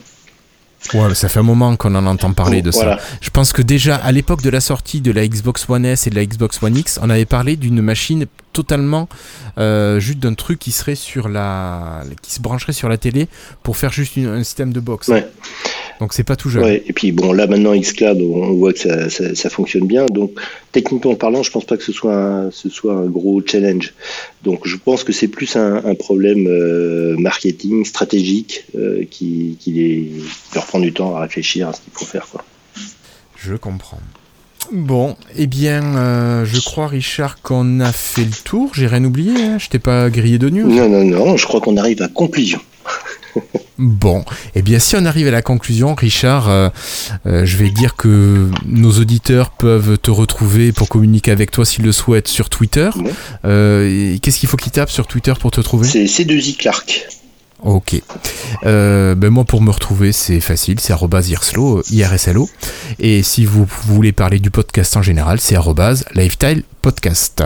[0.94, 2.98] Ouais, ça fait un moment qu'on en entend parler de ça.
[3.20, 6.10] Je pense que déjà à l'époque de la sortie de la Xbox One S et
[6.10, 9.10] de la Xbox One X, on avait parlé d'une machine totalement
[9.58, 13.28] euh, juste d'un truc qui serait sur la, qui se brancherait sur la télé
[13.64, 15.10] pour faire juste un système de box.
[15.10, 15.28] Ouais.
[16.00, 16.66] Donc c'est pas tout jeune.
[16.66, 20.06] et puis bon, là maintenant Xcloud, on voit que ça, ça, fonctionne bien.
[20.06, 20.32] Donc
[20.72, 23.94] techniquement parlant, je pense pas que ce soit un, ce soit un gros challenge.
[24.44, 29.72] Donc je pense que c'est plus un, un problème euh, marketing, stratégique, euh, qui, qui,
[29.72, 30.12] les,
[30.54, 32.28] leur prend du temps à réfléchir à ce qu'il faut faire.
[32.32, 32.44] Quoi.
[33.36, 34.00] Je comprends.
[34.72, 38.72] Bon, eh bien, euh, je crois, Richard, qu'on a fait le tour.
[38.74, 40.68] J'ai rien oublié, hein je t'ai pas grillé de news.
[40.68, 42.60] Non, non, non, je crois qu'on arrive à conclusion.
[43.78, 44.26] Bon,
[44.56, 46.70] eh bien si on arrive à la conclusion, Richard, euh,
[47.28, 51.86] euh, je vais dire que nos auditeurs peuvent te retrouver pour communiquer avec toi s'ils
[51.86, 52.90] le souhaitent sur Twitter.
[53.46, 55.88] Euh, qu'est-ce qu'il faut qu'ils tapent sur Twitter pour te trouver?
[55.88, 57.08] C'est C2I Clark.
[57.64, 58.02] Ok.
[58.66, 62.50] Euh, ben moi, pour me retrouver, c'est facile, c'est irslo, IRSLO.
[63.00, 65.58] Et si vous voulez parler du podcast en général, c'est
[66.14, 67.44] lifestyle podcast.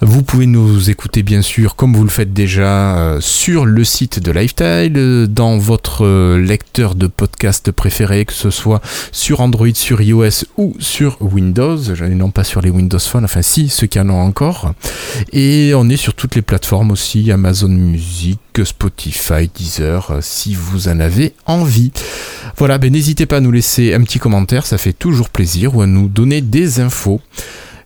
[0.00, 4.18] Vous pouvez nous écouter bien sûr, comme vous le faites déjà, euh, sur le site
[4.18, 6.06] de Lifestyle, euh, dans votre
[6.38, 8.80] lecteur de podcast préféré, que ce soit
[9.12, 11.76] sur Android, sur iOS ou sur Windows.
[12.08, 14.72] Non pas sur les Windows Phone, enfin si, ceux qui en ont encore.
[15.34, 20.88] Et on est sur toutes les plateformes aussi, Amazon Music, Spotify, Deezer, euh, si vous
[20.88, 21.92] en avez envie.
[22.56, 25.82] Voilà, ben n'hésitez pas à nous laisser un petit commentaire, ça fait toujours plaisir, ou
[25.82, 27.20] à nous donner des infos.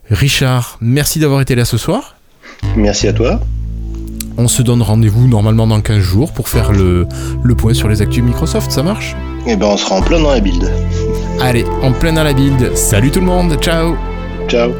[0.09, 2.15] Richard, merci d'avoir été là ce soir.
[2.75, 3.39] Merci à toi.
[4.37, 7.07] On se donne rendez-vous normalement dans 15 jours pour faire le,
[7.43, 9.15] le point sur les actus Microsoft, ça marche?
[9.45, 10.71] Eh ben on sera en plein dans la build.
[11.41, 12.75] Allez, en plein dans la build.
[12.75, 13.95] Salut tout le monde, ciao
[14.47, 14.71] Ciao